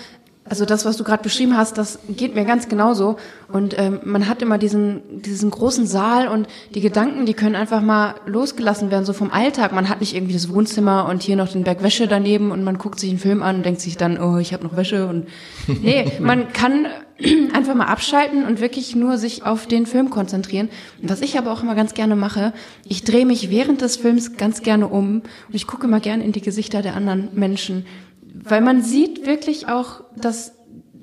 also 0.52 0.66
das, 0.66 0.84
was 0.84 0.98
du 0.98 1.06
gerade 1.06 1.24
beschrieben 1.24 1.56
hast, 1.56 1.78
das 1.78 1.98
geht 2.10 2.36
mir 2.36 2.44
ganz 2.44 2.68
genauso. 2.68 3.16
Und 3.54 3.80
ähm, 3.80 4.02
man 4.04 4.28
hat 4.28 4.42
immer 4.42 4.58
diesen, 4.58 5.22
diesen 5.22 5.50
großen 5.50 5.88
Saal 5.88 6.28
und 6.28 6.46
die 6.76 6.82
Gedanken, 6.82 7.26
die 7.26 7.34
können 7.34 7.56
einfach 7.56 7.82
mal 7.82 8.16
losgelassen 8.26 8.92
werden, 8.92 9.06
so 9.06 9.14
vom 9.14 9.32
Alltag. 9.32 9.72
Man 9.72 9.88
hat 9.88 10.02
nicht 10.02 10.14
irgendwie 10.14 10.34
das 10.34 10.54
Wohnzimmer 10.54 11.08
und 11.08 11.24
hier 11.24 11.38
noch 11.38 11.48
den 11.48 11.64
Berg 11.64 11.84
Wäsche 11.84 12.06
daneben 12.06 12.52
und 12.52 12.66
man 12.66 12.78
guckt 12.78 13.00
sich 13.00 13.12
einen 13.12 13.20
Film 13.20 13.44
an 13.44 13.56
und 13.58 13.66
denkt 13.66 13.80
sich 13.80 13.96
dann, 13.96 14.20
oh, 14.20 14.40
ich 14.40 14.52
habe 14.52 14.66
noch 14.66 14.76
Wäsche. 14.76 15.08
Und 15.08 15.28
nee, 15.68 16.12
man 16.20 16.52
kann 16.52 16.86
einfach 17.54 17.74
mal 17.74 17.86
abschalten 17.86 18.44
und 18.44 18.60
wirklich 18.60 18.94
nur 18.94 19.18
sich 19.18 19.46
auf 19.46 19.68
den 19.68 19.86
Film 19.86 20.10
konzentrieren. 20.10 20.68
Und 21.02 21.10
was 21.10 21.22
ich 21.22 21.38
aber 21.38 21.54
auch 21.54 21.64
immer 21.64 21.76
ganz 21.76 21.94
gerne 21.94 22.18
mache, 22.18 22.52
ich 22.86 23.06
drehe 23.06 23.26
mich 23.26 23.50
während 23.50 23.80
des 23.80 23.96
Films 23.96 24.36
ganz 24.36 24.64
gerne 24.64 24.90
um 24.90 25.22
und 25.22 25.56
ich 25.56 25.66
gucke 25.66 25.88
mal 25.88 26.02
gerne 26.02 26.26
in 26.26 26.34
die 26.34 26.42
Gesichter 26.42 26.82
der 26.82 26.98
anderen 26.98 27.30
Menschen 27.36 27.86
weil 28.34 28.62
man 28.62 28.82
sieht 28.82 29.26
wirklich 29.26 29.68
auch, 29.68 30.02
dass 30.16 30.54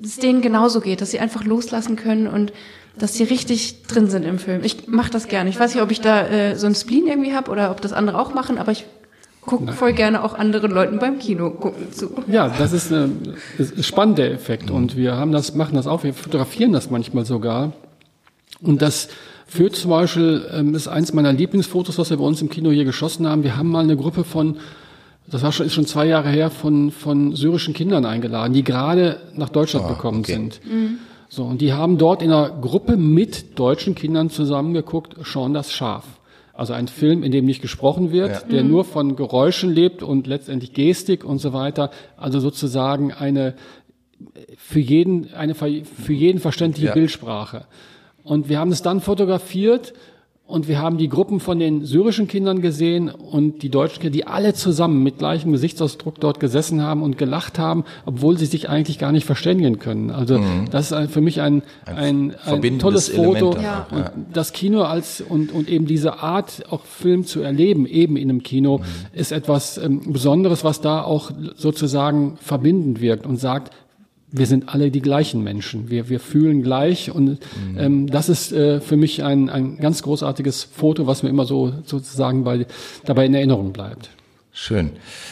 es 0.03 0.17
denen 0.17 0.41
genauso 0.41 0.81
geht, 0.81 1.01
dass 1.01 1.11
sie 1.11 1.19
einfach 1.19 1.43
loslassen 1.43 1.95
können 1.95 2.27
und 2.27 2.53
dass 2.97 3.13
sie 3.13 3.23
richtig 3.23 3.83
drin 3.83 4.07
sind 4.09 4.23
im 4.23 4.39
Film. 4.39 4.61
Ich 4.63 4.87
mache 4.87 5.11
das 5.11 5.27
gerne. 5.27 5.49
Ich 5.49 5.59
weiß 5.59 5.73
nicht, 5.73 5.83
ob 5.83 5.91
ich 5.91 6.01
da 6.01 6.27
äh, 6.27 6.55
so 6.55 6.67
ein 6.67 6.75
Spleen 6.75 7.07
irgendwie 7.07 7.33
habe 7.33 7.51
oder 7.51 7.71
ob 7.71 7.81
das 7.81 7.93
andere 7.93 8.19
auch 8.19 8.33
machen, 8.33 8.57
aber 8.57 8.71
ich 8.71 8.85
gucke 9.41 9.71
voll 9.73 9.93
gerne 9.93 10.23
auch 10.23 10.33
anderen 10.33 10.71
Leuten 10.71 10.99
beim 10.99 11.17
Kino 11.17 11.49
gucken 11.49 11.91
zu. 11.91 12.11
Ja, 12.27 12.49
das 12.49 12.73
ist, 12.73 12.91
ein 12.91 13.35
spannender 13.81 14.29
Effekt 14.29 14.69
und 14.69 14.95
wir 14.95 15.15
haben 15.15 15.31
das, 15.31 15.55
machen 15.55 15.75
das 15.75 15.87
auch, 15.87 16.03
wir 16.03 16.13
fotografieren 16.13 16.73
das 16.73 16.89
manchmal 16.89 17.25
sogar 17.25 17.73
und 18.61 18.81
das 18.81 19.07
führt 19.47 19.75
zum 19.75 19.91
Beispiel, 19.91 20.45
ähm, 20.53 20.75
ist 20.75 20.87
eins 20.87 21.13
meiner 21.13 21.33
Lieblingsfotos, 21.33 21.97
was 21.97 22.09
wir 22.09 22.17
bei 22.17 22.23
uns 22.23 22.41
im 22.41 22.49
Kino 22.49 22.69
hier 22.69 22.85
geschossen 22.85 23.27
haben. 23.27 23.43
Wir 23.43 23.57
haben 23.57 23.69
mal 23.69 23.83
eine 23.83 23.97
Gruppe 23.97 24.23
von 24.23 24.57
das 25.29 25.43
war 25.43 25.51
schon, 25.51 25.65
ist 25.65 25.73
schon 25.73 25.85
zwei 25.85 26.07
Jahre 26.07 26.29
her, 26.29 26.49
von, 26.49 26.91
von 26.91 27.35
syrischen 27.35 27.73
Kindern 27.73 28.05
eingeladen, 28.05 28.53
die 28.53 28.63
gerade 28.63 29.19
nach 29.35 29.49
Deutschland 29.49 29.85
oh, 29.87 29.89
gekommen 29.89 30.19
okay. 30.19 30.33
sind. 30.33 30.61
Mhm. 30.65 30.97
So, 31.29 31.43
und 31.43 31.61
die 31.61 31.73
haben 31.73 31.97
dort 31.97 32.23
in 32.23 32.31
einer 32.31 32.49
Gruppe 32.49 32.97
mit 32.97 33.59
deutschen 33.59 33.93
Kindern 33.93 34.29
zusammengeguckt, 34.29 35.15
Sean 35.23 35.53
das 35.53 35.71
Schaf. 35.71 36.05
Also 36.53 36.73
ein 36.73 36.87
Film, 36.87 37.23
in 37.23 37.31
dem 37.31 37.45
nicht 37.45 37.61
gesprochen 37.61 38.11
wird, 38.11 38.31
ja. 38.31 38.39
der 38.51 38.63
mhm. 38.63 38.71
nur 38.71 38.83
von 38.83 39.15
Geräuschen 39.15 39.71
lebt 39.71 40.03
und 40.03 40.27
letztendlich 40.27 40.73
Gestik 40.73 41.23
und 41.23 41.37
so 41.37 41.53
weiter. 41.53 41.91
Also 42.17 42.39
sozusagen 42.39 43.13
eine 43.13 43.53
für 44.57 44.79
jeden, 44.79 45.33
eine 45.33 45.55
für 45.55 46.13
jeden 46.13 46.39
verständliche 46.39 46.87
ja. 46.87 46.93
Bildsprache. 46.93 47.65
Und 48.23 48.49
wir 48.49 48.59
haben 48.59 48.71
es 48.71 48.81
dann 48.81 48.99
fotografiert 48.99 49.93
und 50.49 50.67
wir 50.67 50.81
haben 50.81 50.97
die 50.97 51.09
Gruppen 51.09 51.39
von 51.39 51.59
den 51.59 51.85
syrischen 51.85 52.27
Kindern 52.27 52.59
gesehen 52.59 53.09
und 53.09 53.61
die 53.61 53.69
deutschen 53.69 54.01
Kinder, 54.01 54.09
die 54.09 54.25
alle 54.25 54.55
zusammen 54.55 55.03
mit 55.03 55.19
gleichem 55.19 55.51
Gesichtsausdruck 55.51 56.19
dort 56.19 56.39
gesessen 56.39 56.81
haben 56.81 57.03
und 57.03 57.19
gelacht 57.19 57.59
haben, 57.59 57.83
obwohl 58.07 58.35
sie 58.39 58.47
sich 58.47 58.67
eigentlich 58.67 58.97
gar 58.97 59.11
nicht 59.11 59.27
verständigen 59.27 59.77
können. 59.77 60.09
Also 60.09 60.39
mhm. 60.39 60.65
das 60.71 60.91
ist 60.91 61.11
für 61.11 61.21
mich 61.21 61.39
ein, 61.41 61.61
ein, 61.85 62.33
ein, 62.45 62.63
ein 62.63 62.79
tolles 62.79 63.09
Foto. 63.09 63.55
Ja. 63.61 63.85
Und 63.91 64.09
das 64.33 64.51
Kino 64.51 64.81
als 64.81 65.21
und, 65.21 65.51
und 65.51 65.69
eben 65.69 65.85
diese 65.85 66.17
Art, 66.17 66.63
auch 66.71 66.83
Film 66.83 67.25
zu 67.25 67.41
erleben, 67.41 67.85
eben 67.85 68.17
in 68.17 68.31
einem 68.31 68.41
Kino, 68.41 68.79
mhm. 68.79 68.83
ist 69.13 69.31
etwas 69.31 69.77
ähm, 69.77 70.01
Besonderes, 70.11 70.63
was 70.63 70.81
da 70.81 71.03
auch 71.03 71.29
sozusagen 71.57 72.37
verbindend 72.41 73.01
wirkt 73.01 73.27
und 73.27 73.37
sagt, 73.37 73.71
wir 74.31 74.45
sind 74.45 74.69
alle 74.69 74.91
die 74.91 75.01
gleichen 75.01 75.43
Menschen. 75.43 75.89
Wir, 75.89 76.09
wir 76.09 76.19
fühlen 76.19 76.61
gleich 76.61 77.11
und 77.11 77.29
mhm. 77.29 77.77
ähm, 77.77 78.07
das 78.07 78.29
ist 78.29 78.51
äh, 78.51 78.79
für 78.79 78.97
mich 78.97 79.23
ein, 79.23 79.49
ein 79.49 79.77
ganz 79.77 80.03
großartiges 80.03 80.63
Foto, 80.63 81.07
was 81.07 81.23
mir 81.23 81.29
immer 81.29 81.45
so 81.45 81.73
sozusagen 81.85 82.43
bei, 82.43 82.65
dabei 83.05 83.25
in 83.25 83.33
Erinnerung 83.33 83.73
bleibt. 83.73 84.09
Schön. 84.51 84.91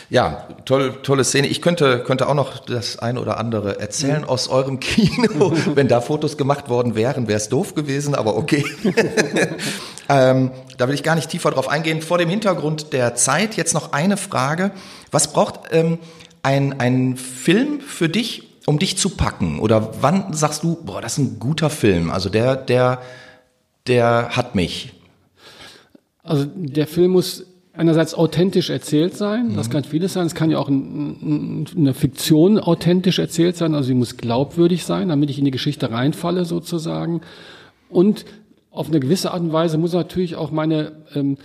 Ja, 0.10 0.48
toll, 0.64 0.94
tolle 1.04 1.24
Szene. 1.26 1.48
Ich 1.48 1.62
könnte, 1.62 2.00
könnte 2.00 2.30
auch 2.30 2.34
noch 2.34 2.60
das 2.60 2.98
eine 3.00 3.20
oder 3.20 3.38
andere 3.40 3.80
erzählen 3.80 4.22
mhm. 4.22 4.30
aus 4.30 4.48
eurem 4.48 4.80
Kino. 4.80 5.52
Wenn 5.76 5.88
da 5.88 6.02
Fotos 6.02 6.38
gemacht 6.38 6.70
worden 6.70 6.96
wären, 6.96 7.28
wäre 7.28 7.38
es 7.38 7.50
doof 7.50 7.76
gewesen, 7.76 8.16
aber 8.16 8.38
okay. 8.38 8.64
ähm, 10.10 10.52
da 10.78 10.88
will 10.88 10.96
ich 10.96 11.04
gar 11.04 11.16
nicht 11.16 11.30
tiefer 11.30 11.52
drauf 11.52 11.68
eingehen. 11.68 12.02
Vor 12.02 12.20
dem 12.20 12.30
Hintergrund 12.30 12.94
der 12.94 13.16
Zeit 13.16 13.58
jetzt 13.58 13.74
noch 13.74 13.92
eine 13.92 14.18
Frage. 14.18 14.72
Was 15.12 15.34
braucht 15.34 15.60
ähm, 15.72 16.00
ein, 16.42 16.80
ein 16.80 17.18
Film 17.18 17.82
für 17.82 18.08
dich, 18.08 18.57
um 18.68 18.80
dich 18.80 18.98
zu 18.98 19.12
packen? 19.12 19.60
Oder 19.60 19.94
wann 20.02 20.34
sagst 20.34 20.64
du, 20.64 20.76
boah, 20.84 21.02
das 21.02 21.14
ist 21.14 21.20
ein 21.20 21.40
guter 21.40 21.70
Film? 21.70 22.12
Also 22.12 22.30
der, 22.30 22.58
der, 22.58 23.02
der 23.88 24.30
hat 24.32 24.56
mich. 24.56 24.94
Also 26.22 26.46
der 26.54 26.86
Film 26.86 27.12
muss 27.12 27.46
einerseits 27.72 28.14
authentisch 28.14 28.70
erzählt 28.70 29.16
sein. 29.16 29.56
Das 29.56 29.70
mhm. 29.70 29.72
kann 29.72 29.84
vieles 29.86 30.14
sein. 30.14 30.26
Es 30.26 30.36
kann 30.36 30.52
ja 30.52 30.58
auch 30.58 30.68
ein, 30.68 31.66
eine 31.78 31.94
Fiktion 31.94 32.60
authentisch 32.60 33.20
erzählt 33.20 33.56
sein. 33.56 33.74
Also 33.74 33.88
sie 33.88 33.94
muss 33.94 34.18
glaubwürdig 34.18 34.84
sein, 34.84 35.10
damit 35.10 35.30
ich 35.30 35.40
in 35.40 35.46
die 35.46 35.52
Geschichte 35.52 35.90
reinfalle 35.90 36.44
sozusagen. 36.44 37.22
Und 37.90 38.26
auf 38.70 38.90
eine 38.90 39.00
gewisse 39.00 39.32
Art 39.32 39.42
und 39.42 39.54
Weise 39.54 39.78
muss 39.78 39.94
natürlich 39.94 40.36
auch 40.36 40.52
meine, 40.52 40.92
ähm, 41.16 41.38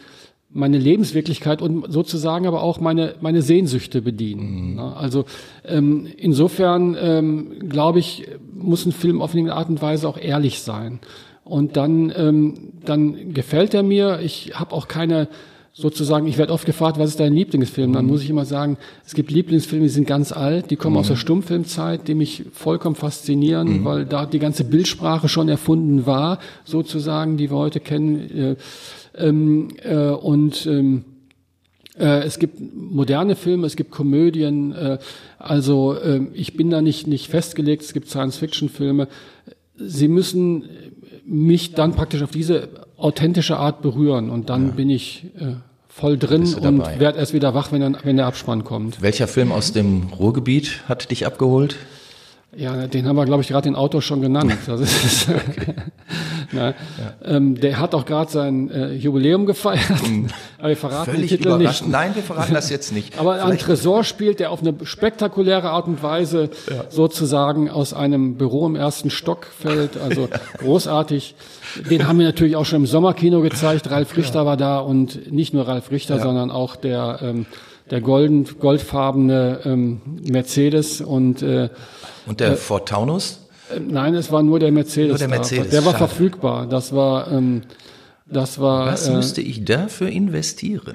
meine 0.52 0.78
Lebenswirklichkeit 0.78 1.62
und 1.62 1.90
sozusagen 1.90 2.46
aber 2.46 2.62
auch 2.62 2.80
meine, 2.80 3.14
meine 3.20 3.42
Sehnsüchte 3.42 4.02
bedienen. 4.02 4.74
Mhm. 4.74 4.78
Also 4.78 5.24
ähm, 5.64 6.06
insofern 6.16 6.96
ähm, 7.00 7.68
glaube 7.68 7.98
ich, 7.98 8.28
muss 8.54 8.86
ein 8.86 8.92
Film 8.92 9.22
auf 9.22 9.34
eine 9.34 9.54
Art 9.54 9.68
und 9.68 9.80
Weise 9.80 10.08
auch 10.08 10.18
ehrlich 10.18 10.60
sein. 10.60 11.00
Und 11.44 11.76
dann, 11.76 12.12
ähm, 12.16 12.72
dann 12.84 13.34
gefällt 13.34 13.74
er 13.74 13.82
mir. 13.82 14.20
Ich 14.22 14.52
habe 14.54 14.74
auch 14.74 14.88
keine 14.88 15.28
sozusagen, 15.74 16.26
ich 16.26 16.36
werde 16.36 16.52
oft 16.52 16.66
gefragt, 16.66 16.98
was 16.98 17.10
ist 17.10 17.20
dein 17.20 17.32
Lieblingsfilm? 17.32 17.92
Dann 17.92 18.04
muss 18.04 18.22
ich 18.22 18.28
immer 18.28 18.44
sagen, 18.44 18.76
es 19.06 19.14
gibt 19.14 19.30
Lieblingsfilme, 19.30 19.84
die 19.84 19.92
sind 19.92 20.06
ganz 20.06 20.30
alt, 20.30 20.70
die 20.70 20.76
kommen 20.76 20.94
mhm. 20.94 21.00
aus 21.00 21.08
der 21.08 21.16
Stummfilmzeit, 21.16 22.08
die 22.08 22.14
mich 22.14 22.44
vollkommen 22.52 22.94
faszinieren, 22.94 23.80
mhm. 23.80 23.84
weil 23.84 24.04
da 24.04 24.26
die 24.26 24.38
ganze 24.38 24.64
Bildsprache 24.64 25.28
schon 25.28 25.48
erfunden 25.48 26.04
war, 26.04 26.38
sozusagen, 26.64 27.38
die 27.38 27.50
wir 27.50 27.56
heute 27.56 27.80
kennen. 27.80 28.30
Äh, 28.30 28.56
ähm, 29.14 29.68
äh, 29.82 30.08
und 30.08 30.66
ähm, 30.66 31.04
äh, 31.98 32.24
es 32.24 32.38
gibt 32.38 32.58
moderne 32.74 33.34
Filme, 33.34 33.66
es 33.66 33.76
gibt 33.76 33.90
Komödien, 33.90 34.72
äh, 34.72 34.98
also 35.38 35.94
äh, 35.94 36.26
ich 36.34 36.54
bin 36.54 36.70
da 36.70 36.82
nicht, 36.82 37.06
nicht 37.06 37.28
festgelegt, 37.28 37.82
es 37.82 37.92
gibt 37.92 38.08
Science-Fiction-Filme. 38.08 39.08
Sie 39.76 40.08
müssen 40.08 40.64
mich 41.24 41.72
dann 41.72 41.92
praktisch 41.92 42.22
auf 42.22 42.30
diese 42.30 42.68
authentische 43.02 43.56
Art 43.56 43.82
berühren 43.82 44.30
und 44.30 44.48
dann 44.48 44.68
ja. 44.68 44.72
bin 44.72 44.90
ich 44.90 45.24
äh, 45.38 45.54
voll 45.88 46.16
drin 46.16 46.54
und 46.54 47.00
werde 47.00 47.18
erst 47.18 47.34
wieder 47.34 47.54
wach, 47.54 47.72
wenn, 47.72 47.80
dann, 47.80 47.96
wenn 48.02 48.16
der 48.16 48.26
Abspann 48.26 48.64
kommt. 48.64 49.02
Welcher 49.02 49.28
Film 49.28 49.52
aus 49.52 49.72
dem 49.72 50.08
Ruhrgebiet 50.18 50.82
hat 50.88 51.10
dich 51.10 51.26
abgeholt? 51.26 51.76
Ja, 52.54 52.86
den 52.86 53.06
haben 53.06 53.16
wir, 53.16 53.24
glaube 53.24 53.40
ich, 53.42 53.48
gerade 53.48 53.64
den 53.64 53.76
Autor 53.76 54.02
schon 54.02 54.20
genannt. 54.20 54.52
Ist. 54.68 55.28
Na, 56.52 56.68
ja. 56.68 56.74
ähm, 57.24 57.54
der 57.54 57.78
hat 57.78 57.94
auch 57.94 58.04
gerade 58.04 58.30
sein 58.30 58.70
äh, 58.70 58.92
Jubiläum 58.92 59.46
gefeiert. 59.46 60.06
Mhm. 60.06 60.26
Aber 60.58 60.68
wir 60.68 60.76
verraten 60.76 61.10
Völlig 61.12 61.30
den 61.30 61.38
Titel 61.38 61.56
nicht. 61.56 61.88
Nein, 61.88 62.14
wir 62.14 62.22
verraten 62.22 62.52
das 62.52 62.68
jetzt 62.68 62.92
nicht. 62.92 63.18
Aber 63.18 63.36
Vielleicht. 63.36 63.52
ein 63.52 63.58
Tresor 63.58 64.04
spielt, 64.04 64.38
der 64.38 64.50
auf 64.50 64.60
eine 64.60 64.74
spektakuläre 64.82 65.70
Art 65.70 65.86
und 65.86 66.02
Weise 66.02 66.50
ja. 66.68 66.84
sozusagen 66.90 67.70
aus 67.70 67.94
einem 67.94 68.34
Büro 68.34 68.66
im 68.66 68.76
ersten 68.76 69.08
Stock 69.08 69.46
fällt. 69.46 69.96
Also 69.96 70.28
großartig. 70.58 71.34
Den 71.90 72.06
haben 72.06 72.18
wir 72.18 72.26
natürlich 72.26 72.56
auch 72.56 72.66
schon 72.66 72.80
im 72.80 72.86
Sommerkino 72.86 73.40
gezeigt. 73.40 73.90
Ralf 73.90 74.16
Richter 74.16 74.40
ja. 74.40 74.46
war 74.46 74.56
da 74.56 74.78
und 74.78 75.32
nicht 75.32 75.54
nur 75.54 75.66
Ralf 75.66 75.90
Richter, 75.90 76.20
sondern 76.20 76.50
auch 76.50 76.76
der 76.76 77.18
ähm, 77.22 77.46
der 77.90 78.00
golden, 78.00 78.46
goldfarbene 78.58 79.60
ähm, 79.64 80.00
Mercedes 80.24 81.00
und 81.00 81.42
äh, 81.42 81.68
und 82.26 82.40
der 82.40 82.52
äh, 82.52 82.56
Ford 82.56 82.88
Taunus? 82.88 83.40
Äh, 83.74 83.80
nein, 83.80 84.14
es 84.14 84.32
war 84.32 84.42
nur 84.42 84.58
der 84.58 84.72
Mercedes. 84.72 85.10
Nur 85.10 85.18
der 85.18 85.28
Mercedes. 85.28 85.70
Der 85.70 85.84
war 85.84 85.92
Schade. 85.92 86.08
verfügbar. 86.08 86.66
Das 86.66 86.94
war 86.94 87.30
ähm, 87.30 87.62
das 88.32 88.60
war. 88.60 88.86
Was 88.86 89.08
äh, 89.08 89.12
müsste 89.12 89.40
ich 89.40 89.64
dafür 89.64 90.08
investieren? 90.08 90.94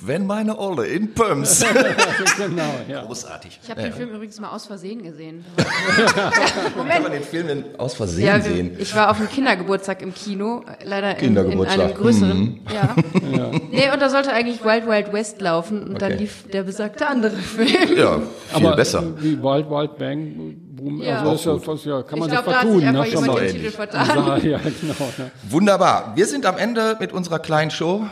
Wenn 0.00 0.26
meine 0.26 0.58
Olle 0.58 0.86
in 0.86 1.12
Pumps. 1.12 1.64
genau, 2.36 2.74
ja. 2.88 3.04
Großartig. 3.04 3.60
Ich 3.62 3.70
habe 3.70 3.82
den 3.82 3.92
Film 3.92 4.10
übrigens 4.10 4.40
mal 4.40 4.50
aus 4.50 4.66
Versehen 4.66 5.02
gesehen. 5.02 5.44
Moment. 6.76 6.94
Kann 6.94 7.02
man 7.02 7.12
den 7.12 7.22
Film 7.22 7.48
denn 7.48 7.64
aus 7.78 7.94
Versehen 7.94 8.26
ja, 8.26 8.40
sehen? 8.40 8.76
Ich 8.78 8.94
war 8.94 9.10
auf 9.10 9.18
einem 9.18 9.28
Kindergeburtstag 9.28 10.02
im 10.02 10.14
Kino, 10.14 10.64
leider 10.84 11.18
in, 11.18 11.36
in 11.36 11.66
einem 11.66 11.94
größeren. 11.94 12.38
Mhm. 12.38 12.60
Ja. 12.72 12.94
ja. 13.36 13.50
Nee, 13.70 13.90
und 13.92 14.00
da 14.00 14.08
sollte 14.08 14.32
eigentlich 14.32 14.64
Wild 14.64 14.86
Wild 14.86 15.12
West 15.12 15.40
laufen 15.40 15.82
und 15.82 15.96
okay. 15.96 16.08
dann 16.08 16.18
lief 16.18 16.44
der 16.52 16.62
besagte 16.62 17.06
andere 17.06 17.36
Film. 17.36 17.96
Ja, 17.96 18.18
viel 18.18 18.26
Aber 18.52 18.76
besser. 18.76 19.02
Wie 19.18 19.42
Wild 19.42 19.70
Wild 19.70 19.98
Bang 19.98 20.56
Boom, 20.80 21.02
ja. 21.02 21.20
also 21.22 21.58
das 21.58 21.80
ist 21.80 21.84
ja, 21.84 21.98
ja, 21.98 22.02
kann 22.02 22.18
man 22.18 22.28
ich 22.30 22.34
sich 22.34 22.42
glaub, 22.42 22.54
vertun. 22.54 22.80
Da 22.80 22.92
hat 22.94 23.06
sich 23.06 23.20
ne? 23.20 23.34
Den 23.34 23.56
Titel 23.56 23.70
vertan. 23.70 24.42
Ja, 24.50 24.58
genau, 24.58 25.12
ne? 25.18 25.30
Wunderbar. 25.50 26.12
Wir 26.16 26.26
sind 26.26 26.46
am 26.46 26.56
Ende 26.56 26.96
mit 26.98 27.12
unserer 27.12 27.38
kleinen 27.38 27.70
Show. 27.70 28.06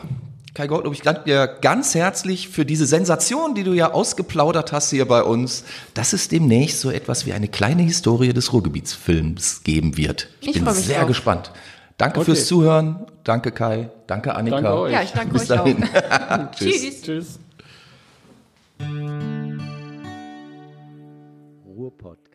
Kai 0.54 0.66
Gottlob, 0.66 0.92
ich 0.92 1.02
danke 1.02 1.22
dir 1.24 1.46
ganz 1.46 1.94
herzlich 1.94 2.48
für 2.48 2.66
diese 2.66 2.85
Sensation, 2.85 3.54
die 3.54 3.64
du 3.64 3.72
ja 3.72 3.92
ausgeplaudert 3.92 4.72
hast 4.72 4.90
hier 4.90 5.07
bei 5.07 5.22
uns, 5.22 5.64
dass 5.94 6.12
es 6.12 6.28
demnächst 6.28 6.81
so 6.81 6.90
etwas 6.90 7.24
wie 7.26 7.33
eine 7.33 7.48
kleine 7.48 7.83
Historie 7.83 8.33
des 8.33 8.52
Ruhrgebietsfilms 8.52 9.62
geben 9.64 9.96
wird. 9.96 10.28
Ich, 10.40 10.57
ich 10.57 10.64
bin 10.64 10.74
sehr 10.74 11.04
auch. 11.04 11.07
gespannt. 11.07 11.52
Danke 11.96 12.20
okay. 12.20 12.26
fürs 12.26 12.46
Zuhören. 12.46 13.07
Danke 13.24 13.50
Kai. 13.50 13.90
Danke 14.07 14.35
Annika. 14.35 14.61
Danke 14.61 14.78
euch. 14.78 14.92
Ja, 14.92 15.02
ich 15.02 15.12
danke 15.12 15.33
Bis 15.33 15.42
euch 15.42 15.48
dahin. 15.48 15.85
auch. 15.85 16.50
Tschüss. 16.59 17.02
Tschüss. 17.02 17.38
Ruhrpodcast. 21.66 22.27